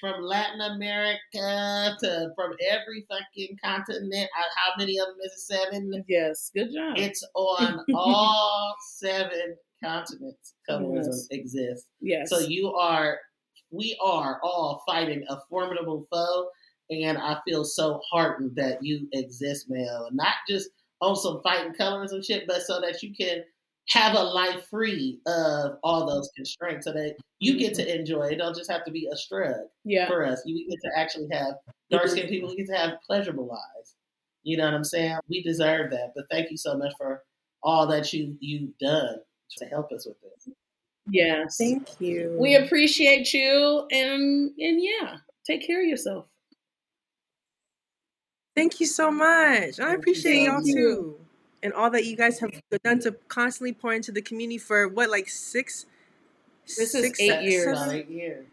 [0.00, 4.28] from Latin America to from every fucking continent.
[4.38, 5.40] Uh, How many of them is it?
[5.40, 6.04] Seven.
[6.08, 6.94] yes, good job.
[6.96, 10.54] It's on all seven continents.
[10.68, 11.26] Colorism Yes.
[11.30, 11.88] exists.
[12.00, 12.30] yes.
[12.30, 13.18] So you are,
[13.70, 16.48] we are all fighting a formidable foe,
[16.90, 20.68] and I feel so heartened that you exist, Mel, not just
[21.00, 23.42] on some fighting colorism shit, but so that you can
[23.88, 28.24] have a life free of all those constraints, so that you get to enjoy.
[28.24, 30.06] It don't just have to be a struggle yeah.
[30.06, 30.42] for us.
[30.44, 31.54] You get to actually have
[31.90, 32.50] dark skinned people.
[32.50, 33.96] We get to have pleasurable lives.
[34.42, 35.18] You know what I'm saying?
[35.28, 36.12] We deserve that.
[36.14, 37.22] But thank you so much for
[37.62, 39.16] all that you you've done
[39.58, 40.54] to help us with this.
[41.10, 41.56] Yes.
[41.58, 42.36] Thank you.
[42.38, 45.16] We appreciate you and and yeah,
[45.46, 46.26] take care of yourself.
[48.54, 49.80] Thank you so much.
[49.80, 50.66] I appreciate so y'all much.
[50.66, 51.20] too.
[51.62, 52.50] And all that you guys have
[52.84, 55.86] done to constantly pour into the community for what, like six?
[56.66, 57.78] This is eight se- years.
[57.78, 58.46] Seven- eight years.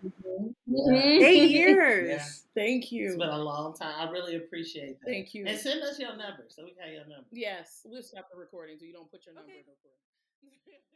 [0.70, 1.22] Mhm.
[1.24, 2.10] Eight years.
[2.10, 2.26] Yeah.
[2.64, 3.18] Thank It's you.
[3.18, 3.94] been a long time.
[4.08, 5.06] I really appreciate that.
[5.06, 5.46] Thank you.
[5.46, 7.28] And send us your number so we can have your number.
[7.32, 9.60] Yes, we'll stop the recording so you don't put your number Okay.
[9.60, 10.80] in the recording.